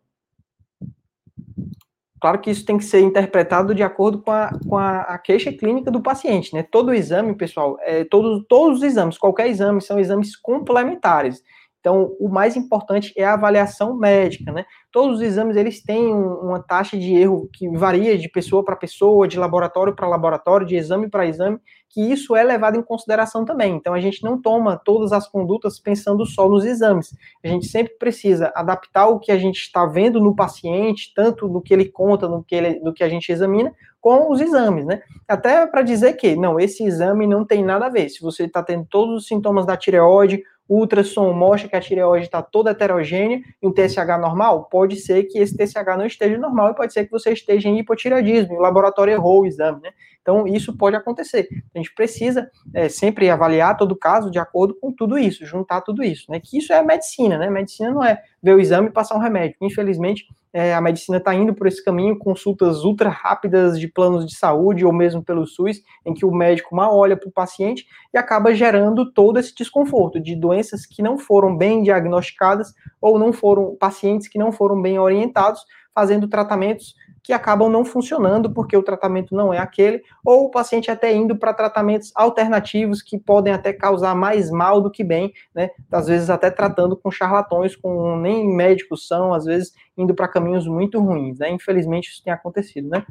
Claro 2.20 2.40
que 2.40 2.50
isso 2.50 2.64
tem 2.64 2.76
que 2.76 2.84
ser 2.84 3.00
interpretado 3.00 3.74
de 3.74 3.82
acordo 3.82 4.20
com 4.20 4.32
a, 4.32 4.50
com 4.68 4.76
a, 4.76 5.02
a 5.02 5.18
queixa 5.18 5.52
clínica 5.52 5.90
do 5.90 6.02
paciente, 6.02 6.52
né? 6.52 6.62
Todo 6.62 6.92
exame, 6.92 7.34
pessoal, 7.34 7.78
é, 7.80 8.04
todos, 8.04 8.44
todos 8.48 8.78
os 8.78 8.84
exames, 8.84 9.16
qualquer 9.16 9.48
exame, 9.48 9.80
são 9.80 9.98
exames 9.98 10.36
complementares. 10.36 11.42
Então, 11.80 12.16
o 12.18 12.28
mais 12.28 12.56
importante 12.56 13.12
é 13.16 13.24
a 13.24 13.34
avaliação 13.34 13.96
médica, 13.96 14.52
né? 14.52 14.64
Todos 14.90 15.16
os 15.16 15.22
exames, 15.22 15.56
eles 15.56 15.82
têm 15.82 16.12
uma 16.12 16.60
taxa 16.60 16.98
de 16.98 17.14
erro 17.14 17.48
que 17.52 17.68
varia 17.70 18.18
de 18.18 18.28
pessoa 18.28 18.64
para 18.64 18.74
pessoa, 18.74 19.28
de 19.28 19.38
laboratório 19.38 19.94
para 19.94 20.08
laboratório, 20.08 20.66
de 20.66 20.76
exame 20.76 21.08
para 21.08 21.26
exame, 21.26 21.58
que 21.88 22.00
isso 22.00 22.34
é 22.34 22.42
levado 22.42 22.76
em 22.76 22.82
consideração 22.82 23.44
também. 23.44 23.74
Então, 23.74 23.94
a 23.94 24.00
gente 24.00 24.22
não 24.22 24.40
toma 24.40 24.76
todas 24.76 25.12
as 25.12 25.28
condutas 25.28 25.78
pensando 25.78 26.26
só 26.26 26.48
nos 26.48 26.64
exames. 26.64 27.16
A 27.44 27.48
gente 27.48 27.66
sempre 27.66 27.96
precisa 27.96 28.52
adaptar 28.54 29.06
o 29.06 29.20
que 29.20 29.30
a 29.30 29.38
gente 29.38 29.58
está 29.58 29.86
vendo 29.86 30.20
no 30.20 30.34
paciente, 30.34 31.12
tanto 31.14 31.48
do 31.48 31.62
que 31.62 31.72
ele 31.72 31.86
conta, 31.86 32.26
do 32.26 32.42
que, 32.42 32.54
ele, 32.54 32.80
do 32.80 32.92
que 32.92 33.04
a 33.04 33.08
gente 33.08 33.30
examina, 33.30 33.72
com 34.00 34.30
os 34.30 34.40
exames, 34.40 34.84
né? 34.84 35.00
Até 35.26 35.66
para 35.66 35.82
dizer 35.82 36.14
que, 36.14 36.36
não, 36.36 36.58
esse 36.58 36.84
exame 36.84 37.26
não 37.26 37.44
tem 37.44 37.64
nada 37.64 37.86
a 37.86 37.90
ver. 37.90 38.08
Se 38.08 38.20
você 38.20 38.44
está 38.44 38.62
tendo 38.62 38.86
todos 38.86 39.16
os 39.16 39.26
sintomas 39.26 39.66
da 39.66 39.76
tireoide, 39.76 40.42
o 40.68 40.80
ultrassom 40.80 41.32
mostra 41.32 41.68
que 41.68 41.76
a 41.76 41.80
tireoide 41.80 42.26
está 42.26 42.42
toda 42.42 42.70
heterogênea 42.70 43.40
e 43.60 43.66
um 43.66 43.72
TSH 43.72 44.18
normal, 44.20 44.64
pode 44.64 44.96
ser 44.96 45.24
que 45.24 45.38
esse 45.38 45.56
TSH 45.56 45.96
não 45.96 46.06
esteja 46.06 46.36
normal 46.36 46.70
e 46.70 46.74
pode 46.74 46.92
ser 46.92 47.06
que 47.06 47.10
você 47.10 47.32
esteja 47.32 47.68
em 47.68 47.78
hipotireoidismo, 47.78 48.56
o 48.56 48.60
laboratório 48.60 49.12
errou 49.12 49.42
o 49.42 49.46
exame, 49.46 49.80
né? 49.80 49.90
Então, 50.20 50.46
isso 50.46 50.76
pode 50.76 50.94
acontecer. 50.94 51.48
A 51.74 51.78
gente 51.78 51.94
precisa 51.94 52.50
é, 52.74 52.86
sempre 52.90 53.30
avaliar 53.30 53.78
todo 53.78 53.96
caso 53.96 54.30
de 54.30 54.38
acordo 54.38 54.74
com 54.78 54.92
tudo 54.92 55.16
isso, 55.16 55.46
juntar 55.46 55.80
tudo 55.80 56.02
isso, 56.02 56.30
né? 56.30 56.38
Que 56.38 56.58
isso 56.58 56.70
é 56.70 56.82
medicina, 56.82 57.38
né? 57.38 57.48
Medicina 57.48 57.90
não 57.90 58.04
é 58.04 58.20
ver 58.42 58.54
o 58.54 58.60
exame 58.60 58.88
e 58.88 58.92
passar 58.92 59.16
um 59.16 59.20
remédio. 59.20 59.56
Infelizmente, 59.60 60.26
é, 60.52 60.74
a 60.74 60.80
medicina 60.80 61.18
está 61.18 61.34
indo 61.34 61.54
por 61.54 61.66
esse 61.66 61.84
caminho, 61.84 62.18
consultas 62.18 62.84
ultra 62.84 63.08
rápidas 63.08 63.78
de 63.78 63.86
planos 63.86 64.26
de 64.26 64.34
saúde 64.36 64.84
ou 64.84 64.92
mesmo 64.92 65.22
pelo 65.22 65.46
SUS, 65.46 65.82
em 66.04 66.14
que 66.14 66.24
o 66.24 66.34
médico 66.34 66.74
mal 66.74 66.96
olha 66.96 67.16
para 67.16 67.28
o 67.28 67.32
paciente 67.32 67.86
e 68.12 68.18
acaba 68.18 68.54
gerando 68.54 69.12
todo 69.12 69.38
esse 69.38 69.54
desconforto 69.54 70.20
de 70.20 70.34
doenças 70.34 70.86
que 70.86 71.02
não 71.02 71.18
foram 71.18 71.56
bem 71.56 71.82
diagnosticadas 71.82 72.72
ou 73.00 73.18
não 73.18 73.32
foram 73.32 73.76
pacientes 73.76 74.28
que 74.28 74.38
não 74.38 74.50
foram 74.50 74.80
bem 74.80 74.98
orientados, 74.98 75.64
fazendo 75.94 76.28
tratamentos 76.28 76.94
que 77.28 77.32
acabam 77.34 77.68
não 77.68 77.84
funcionando 77.84 78.50
porque 78.54 78.74
o 78.74 78.82
tratamento 78.82 79.34
não 79.34 79.52
é 79.52 79.58
aquele, 79.58 80.02
ou 80.24 80.46
o 80.46 80.50
paciente 80.50 80.90
até 80.90 81.14
indo 81.14 81.36
para 81.36 81.52
tratamentos 81.52 82.10
alternativos 82.14 83.02
que 83.02 83.18
podem 83.18 83.52
até 83.52 83.70
causar 83.70 84.14
mais 84.14 84.50
mal 84.50 84.80
do 84.80 84.90
que 84.90 85.04
bem, 85.04 85.30
né? 85.54 85.68
Às 85.92 86.06
vezes 86.06 86.30
até 86.30 86.50
tratando 86.50 86.96
com 86.96 87.10
charlatões, 87.10 87.76
com 87.76 88.16
nem 88.16 88.48
médicos 88.48 89.06
são, 89.06 89.34
às 89.34 89.44
vezes 89.44 89.74
indo 89.94 90.14
para 90.14 90.26
caminhos 90.26 90.66
muito 90.66 90.98
ruins, 91.02 91.38
né? 91.38 91.50
Infelizmente 91.50 92.08
isso 92.08 92.24
tem 92.24 92.32
acontecido, 92.32 92.88
né? 92.88 93.04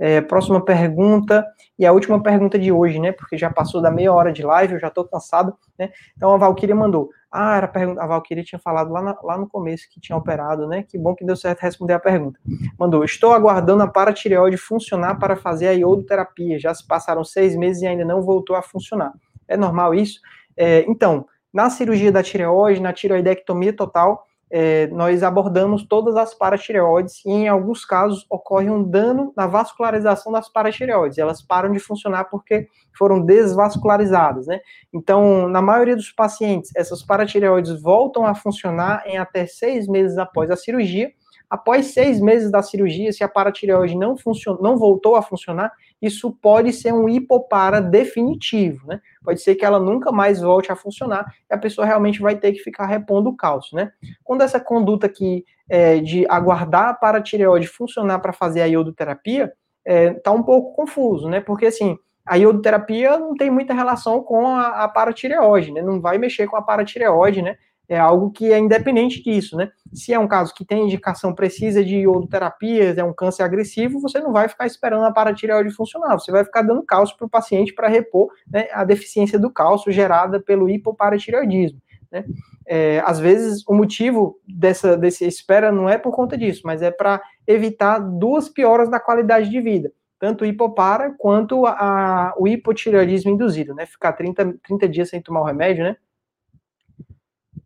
É, 0.00 0.20
próxima 0.20 0.60
pergunta, 0.64 1.46
e 1.78 1.86
a 1.86 1.92
última 1.92 2.20
pergunta 2.20 2.58
de 2.58 2.72
hoje, 2.72 2.98
né? 2.98 3.12
Porque 3.12 3.38
já 3.38 3.50
passou 3.50 3.80
da 3.80 3.90
meia 3.92 4.12
hora 4.12 4.32
de 4.32 4.42
live, 4.42 4.74
eu 4.74 4.80
já 4.80 4.88
estou 4.88 5.04
cansado. 5.04 5.54
Né? 5.80 5.90
Então 6.16 6.32
a 6.32 6.36
Valkyria 6.36 6.76
mandou. 6.76 7.10
Ah, 7.32 7.56
era 7.56 7.66
a 7.66 7.68
pergunta. 7.68 8.02
A 8.02 8.06
Valkyria 8.06 8.44
tinha 8.44 8.58
falado 8.58 8.92
lá, 8.92 9.00
na, 9.00 9.16
lá 9.22 9.38
no 9.38 9.48
começo 9.48 9.88
que 9.90 10.00
tinha 10.00 10.16
operado, 10.16 10.66
né? 10.66 10.82
Que 10.82 10.98
bom 10.98 11.14
que 11.14 11.24
deu 11.24 11.34
certo 11.34 11.60
responder 11.60 11.94
a 11.94 11.98
pergunta. 11.98 12.38
Mandou: 12.78 13.02
Estou 13.02 13.32
aguardando 13.32 13.82
a 13.82 13.88
paratireoide 13.88 14.56
funcionar 14.56 15.18
para 15.18 15.36
fazer 15.36 15.68
a 15.68 15.72
iodoterapia. 15.72 16.58
Já 16.58 16.74
se 16.74 16.86
passaram 16.86 17.24
seis 17.24 17.56
meses 17.56 17.82
e 17.82 17.86
ainda 17.86 18.04
não 18.04 18.20
voltou 18.20 18.54
a 18.56 18.62
funcionar. 18.62 19.12
É 19.48 19.56
normal 19.56 19.94
isso? 19.94 20.20
É, 20.56 20.84
então, 20.88 21.26
na 21.52 21.70
cirurgia 21.70 22.12
da 22.12 22.22
tireoide, 22.22 22.80
na 22.80 22.92
tireoidectomia 22.92 23.72
total, 23.72 24.26
é, 24.50 24.88
nós 24.88 25.22
abordamos 25.22 25.84
todas 25.84 26.16
as 26.16 26.34
paratireoides 26.34 27.24
e, 27.24 27.30
em 27.30 27.48
alguns 27.48 27.84
casos, 27.84 28.26
ocorre 28.28 28.68
um 28.68 28.82
dano 28.82 29.32
na 29.36 29.46
vascularização 29.46 30.32
das 30.32 30.48
paratireoides. 30.48 31.18
Elas 31.18 31.40
param 31.40 31.70
de 31.70 31.78
funcionar 31.78 32.24
porque 32.24 32.66
foram 32.96 33.20
desvascularizadas, 33.20 34.46
né? 34.46 34.60
Então, 34.92 35.48
na 35.48 35.62
maioria 35.62 35.94
dos 35.94 36.10
pacientes, 36.10 36.70
essas 36.74 37.02
paratireoides 37.02 37.80
voltam 37.80 38.26
a 38.26 38.34
funcionar 38.34 39.04
em 39.06 39.18
até 39.18 39.46
seis 39.46 39.86
meses 39.86 40.18
após 40.18 40.50
a 40.50 40.56
cirurgia, 40.56 41.12
Após 41.50 41.86
seis 41.86 42.20
meses 42.20 42.48
da 42.48 42.62
cirurgia, 42.62 43.12
se 43.12 43.24
a 43.24 43.28
paratireoide 43.28 43.96
não, 43.96 44.14
não 44.60 44.78
voltou 44.78 45.16
a 45.16 45.22
funcionar, 45.22 45.72
isso 46.00 46.30
pode 46.40 46.72
ser 46.72 46.92
um 46.92 47.08
hipopara 47.08 47.80
definitivo, 47.80 48.86
né? 48.86 49.00
Pode 49.22 49.40
ser 49.40 49.54
que 49.54 49.64
ela 49.64 49.78
nunca 49.78 50.10
mais 50.10 50.40
volte 50.40 50.72
a 50.72 50.76
funcionar 50.76 51.26
e 51.50 51.54
a 51.54 51.58
pessoa 51.58 51.86
realmente 51.86 52.20
vai 52.20 52.36
ter 52.36 52.52
que 52.52 52.60
ficar 52.60 52.86
repondo 52.86 53.28
o 53.28 53.36
cálcio, 53.36 53.76
né? 53.76 53.92
Quando 54.24 54.42
essa 54.42 54.58
conduta 54.58 55.06
aqui 55.06 55.44
é, 55.68 55.98
de 55.98 56.26
aguardar 56.28 56.88
a 56.88 56.94
paratireoide 56.94 57.66
funcionar 57.66 58.18
para 58.20 58.32
fazer 58.32 58.62
a 58.62 58.66
iodoterapia, 58.66 59.52
é, 59.84 60.14
tá 60.14 60.32
um 60.32 60.42
pouco 60.42 60.74
confuso, 60.74 61.28
né? 61.28 61.40
Porque 61.40 61.66
assim, 61.66 61.98
a 62.24 62.36
iodoterapia 62.36 63.18
não 63.18 63.34
tem 63.34 63.50
muita 63.50 63.74
relação 63.74 64.22
com 64.22 64.46
a, 64.46 64.84
a 64.84 64.88
paratireoide, 64.88 65.72
né? 65.72 65.82
Não 65.82 66.00
vai 66.00 66.16
mexer 66.16 66.46
com 66.46 66.56
a 66.56 66.62
paratireoide, 66.62 67.42
né? 67.42 67.56
É 67.90 67.98
algo 67.98 68.30
que 68.30 68.52
é 68.52 68.58
independente 68.58 69.20
disso, 69.20 69.56
né? 69.56 69.68
Se 69.92 70.12
é 70.12 70.18
um 70.18 70.28
caso 70.28 70.54
que 70.54 70.64
tem 70.64 70.84
indicação 70.84 71.34
precisa 71.34 71.84
de 71.84 71.96
iodoterapia, 71.96 72.94
é 72.96 73.02
um 73.02 73.12
câncer 73.12 73.42
agressivo, 73.42 74.00
você 74.00 74.20
não 74.20 74.32
vai 74.32 74.48
ficar 74.48 74.64
esperando 74.64 75.04
a 75.04 75.10
paratireoide 75.10 75.72
funcionar, 75.72 76.16
você 76.16 76.30
vai 76.30 76.44
ficar 76.44 76.62
dando 76.62 76.84
cálcio 76.84 77.16
para 77.16 77.26
o 77.26 77.28
paciente 77.28 77.74
para 77.74 77.88
repor 77.88 78.30
né, 78.48 78.68
a 78.72 78.84
deficiência 78.84 79.40
do 79.40 79.50
cálcio 79.50 79.90
gerada 79.90 80.38
pelo 80.38 80.70
hipoparatireoidismo. 80.70 81.82
Né? 82.12 82.24
É, 82.64 83.02
às 83.04 83.18
vezes 83.18 83.64
o 83.66 83.74
motivo 83.74 84.38
dessa 84.46 84.96
desse 84.96 85.26
espera 85.26 85.72
não 85.72 85.88
é 85.88 85.98
por 85.98 86.12
conta 86.12 86.38
disso, 86.38 86.62
mas 86.64 86.82
é 86.82 86.92
para 86.92 87.20
evitar 87.44 87.98
duas 87.98 88.48
pioras 88.48 88.88
da 88.88 89.00
qualidade 89.00 89.50
de 89.50 89.60
vida, 89.60 89.90
tanto 90.16 90.42
o 90.42 90.46
hipopara 90.46 91.12
quanto 91.18 91.66
a, 91.66 91.72
a, 91.72 92.34
o 92.38 92.46
hipotireoidismo 92.46 93.32
induzido, 93.32 93.74
né? 93.74 93.84
Ficar 93.84 94.12
30, 94.12 94.58
30 94.62 94.88
dias 94.88 95.08
sem 95.08 95.20
tomar 95.20 95.40
o 95.40 95.44
remédio, 95.44 95.82
né? 95.82 95.96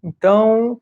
Então, 0.04 0.78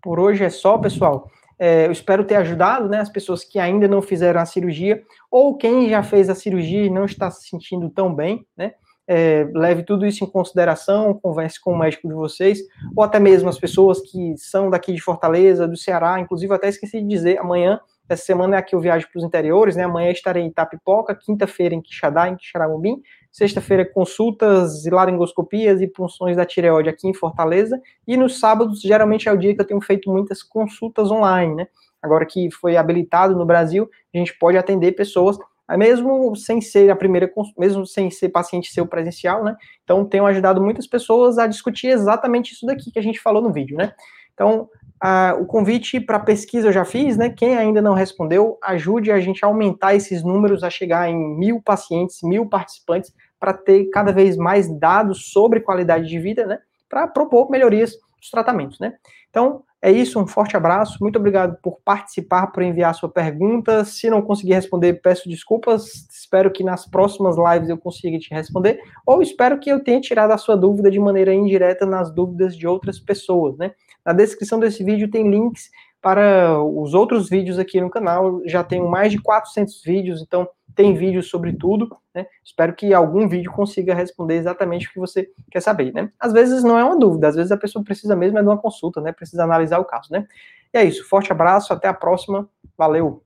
por 0.00 0.20
hoje 0.20 0.44
é 0.44 0.50
só, 0.50 0.78
pessoal. 0.78 1.28
É, 1.58 1.86
eu 1.86 1.92
espero 1.92 2.24
ter 2.24 2.36
ajudado 2.36 2.88
né, 2.88 3.00
as 3.00 3.08
pessoas 3.08 3.44
que 3.44 3.58
ainda 3.58 3.88
não 3.88 4.00
fizeram 4.00 4.40
a 4.40 4.46
cirurgia, 4.46 5.02
ou 5.30 5.56
quem 5.56 5.88
já 5.88 6.02
fez 6.02 6.30
a 6.30 6.34
cirurgia 6.34 6.84
e 6.84 6.90
não 6.90 7.04
está 7.04 7.30
se 7.30 7.48
sentindo 7.48 7.90
tão 7.90 8.14
bem, 8.14 8.46
né? 8.56 8.74
É, 9.06 9.46
leve 9.52 9.82
tudo 9.82 10.06
isso 10.06 10.24
em 10.24 10.26
consideração, 10.26 11.12
converse 11.12 11.60
com 11.60 11.72
o 11.72 11.78
médico 11.78 12.08
de 12.08 12.14
vocês, 12.14 12.60
ou 12.96 13.04
até 13.04 13.20
mesmo 13.20 13.50
as 13.50 13.58
pessoas 13.58 14.00
que 14.00 14.34
são 14.38 14.70
daqui 14.70 14.94
de 14.94 15.00
Fortaleza, 15.00 15.68
do 15.68 15.76
Ceará, 15.76 16.18
inclusive 16.18 16.54
até 16.54 16.68
esqueci 16.68 17.02
de 17.02 17.06
dizer, 17.06 17.38
amanhã, 17.38 17.78
essa 18.08 18.24
semana 18.24 18.56
é 18.56 18.58
aqui 18.58 18.74
eu 18.74 18.80
viajo 18.80 19.06
para 19.10 19.18
os 19.18 19.24
interiores, 19.24 19.76
né? 19.76 19.84
Amanhã 19.84 20.10
estarei 20.10 20.42
em 20.42 20.48
Itapipoca, 20.48 21.14
quinta-feira 21.14 21.74
em 21.74 21.82
Quixadá, 21.82 22.28
em 22.28 22.36
Quixaramubim, 22.36 23.02
Sexta-feira, 23.34 23.84
consultas 23.84 24.86
e 24.86 24.90
laringoscopias 24.90 25.80
e 25.80 25.88
punções 25.88 26.36
da 26.36 26.44
tireoide 26.44 26.88
aqui 26.88 27.08
em 27.08 27.12
Fortaleza. 27.12 27.82
E 28.06 28.16
nos 28.16 28.38
sábados, 28.38 28.80
geralmente 28.80 29.28
é 29.28 29.32
o 29.32 29.36
dia 29.36 29.52
que 29.52 29.60
eu 29.60 29.66
tenho 29.66 29.80
feito 29.80 30.08
muitas 30.08 30.40
consultas 30.40 31.10
online, 31.10 31.52
né? 31.52 31.66
Agora 32.00 32.24
que 32.24 32.48
foi 32.52 32.76
habilitado 32.76 33.34
no 33.34 33.44
Brasil, 33.44 33.90
a 34.14 34.18
gente 34.18 34.38
pode 34.38 34.56
atender 34.56 34.92
pessoas, 34.92 35.36
mesmo 35.76 36.36
sem 36.36 36.60
ser 36.60 36.88
a 36.92 36.94
primeira, 36.94 37.28
mesmo 37.58 37.84
sem 37.84 38.08
ser 38.08 38.28
paciente 38.28 38.72
seu 38.72 38.86
presencial, 38.86 39.42
né? 39.42 39.56
Então, 39.82 40.04
tenho 40.04 40.26
ajudado 40.26 40.62
muitas 40.62 40.86
pessoas 40.86 41.36
a 41.36 41.48
discutir 41.48 41.88
exatamente 41.88 42.52
isso 42.52 42.64
daqui 42.64 42.92
que 42.92 43.00
a 43.00 43.02
gente 43.02 43.18
falou 43.18 43.42
no 43.42 43.52
vídeo, 43.52 43.76
né? 43.76 43.94
Então, 44.32 44.68
a, 45.00 45.36
o 45.38 45.46
convite 45.46 46.00
para 46.00 46.18
pesquisa 46.18 46.68
eu 46.68 46.72
já 46.72 46.84
fiz, 46.84 47.16
né? 47.16 47.28
Quem 47.28 47.56
ainda 47.56 47.82
não 47.82 47.94
respondeu, 47.94 48.58
ajude 48.62 49.10
a 49.10 49.20
gente 49.20 49.44
a 49.44 49.48
aumentar 49.48 49.94
esses 49.94 50.22
números, 50.22 50.62
a 50.62 50.70
chegar 50.70 51.08
em 51.08 51.36
mil 51.36 51.60
pacientes, 51.60 52.20
mil 52.22 52.48
participantes, 52.48 53.12
para 53.38 53.52
ter 53.52 53.90
cada 53.90 54.12
vez 54.12 54.36
mais 54.36 54.70
dados 54.78 55.30
sobre 55.32 55.60
qualidade 55.60 56.08
de 56.08 56.18
vida, 56.18 56.46
né? 56.46 56.58
Para 56.88 57.06
propor 57.06 57.50
melhorias 57.50 57.92
dos 58.18 58.30
tratamentos, 58.30 58.78
né? 58.78 58.94
Então, 59.28 59.62
é 59.82 59.92
isso, 59.92 60.18
um 60.18 60.26
forte 60.26 60.56
abraço, 60.56 60.96
muito 60.98 61.18
obrigado 61.18 61.58
por 61.62 61.78
participar, 61.84 62.46
por 62.46 62.62
enviar 62.62 62.94
sua 62.94 63.10
pergunta. 63.10 63.84
Se 63.84 64.08
não 64.08 64.22
conseguir 64.22 64.54
responder, 64.54 64.94
peço 65.02 65.28
desculpas. 65.28 66.08
Espero 66.10 66.50
que 66.50 66.64
nas 66.64 66.86
próximas 66.86 67.36
lives 67.36 67.68
eu 67.68 67.76
consiga 67.76 68.18
te 68.18 68.32
responder, 68.32 68.80
ou 69.06 69.20
espero 69.20 69.60
que 69.60 69.68
eu 69.68 69.84
tenha 69.84 70.00
tirado 70.00 70.30
a 70.30 70.38
sua 70.38 70.56
dúvida 70.56 70.90
de 70.90 70.98
maneira 70.98 71.34
indireta 71.34 71.84
nas 71.84 72.10
dúvidas 72.10 72.56
de 72.56 72.66
outras 72.66 72.98
pessoas, 72.98 73.58
né? 73.58 73.72
Na 74.04 74.12
descrição 74.12 74.58
desse 74.60 74.84
vídeo 74.84 75.10
tem 75.10 75.28
links 75.30 75.70
para 76.00 76.62
os 76.62 76.92
outros 76.92 77.28
vídeos 77.28 77.58
aqui 77.58 77.80
no 77.80 77.88
canal. 77.88 78.42
Já 78.46 78.62
tenho 78.62 78.88
mais 78.88 79.10
de 79.10 79.18
400 79.18 79.82
vídeos, 79.82 80.20
então 80.20 80.48
tem 80.74 80.94
vídeos 80.94 81.28
sobre 81.28 81.52
tudo. 81.52 81.96
Né? 82.14 82.26
Espero 82.44 82.74
que 82.74 82.92
algum 82.92 83.26
vídeo 83.26 83.50
consiga 83.50 83.94
responder 83.94 84.34
exatamente 84.34 84.88
o 84.88 84.92
que 84.92 84.98
você 84.98 85.30
quer 85.50 85.60
saber. 85.60 85.92
Né? 85.92 86.10
Às 86.20 86.32
vezes 86.32 86.62
não 86.62 86.78
é 86.78 86.84
uma 86.84 86.98
dúvida, 86.98 87.28
às 87.28 87.36
vezes 87.36 87.50
a 87.50 87.56
pessoa 87.56 87.84
precisa 87.84 88.14
mesmo 88.14 88.38
é 88.38 88.42
de 88.42 88.48
uma 88.48 88.58
consulta, 88.58 89.00
né? 89.00 89.12
precisa 89.12 89.44
analisar 89.44 89.78
o 89.78 89.84
caso. 89.84 90.08
Né? 90.10 90.26
E 90.72 90.78
é 90.78 90.84
isso, 90.84 91.08
forte 91.08 91.32
abraço, 91.32 91.72
até 91.72 91.88
a 91.88 91.94
próxima, 91.94 92.48
valeu! 92.76 93.22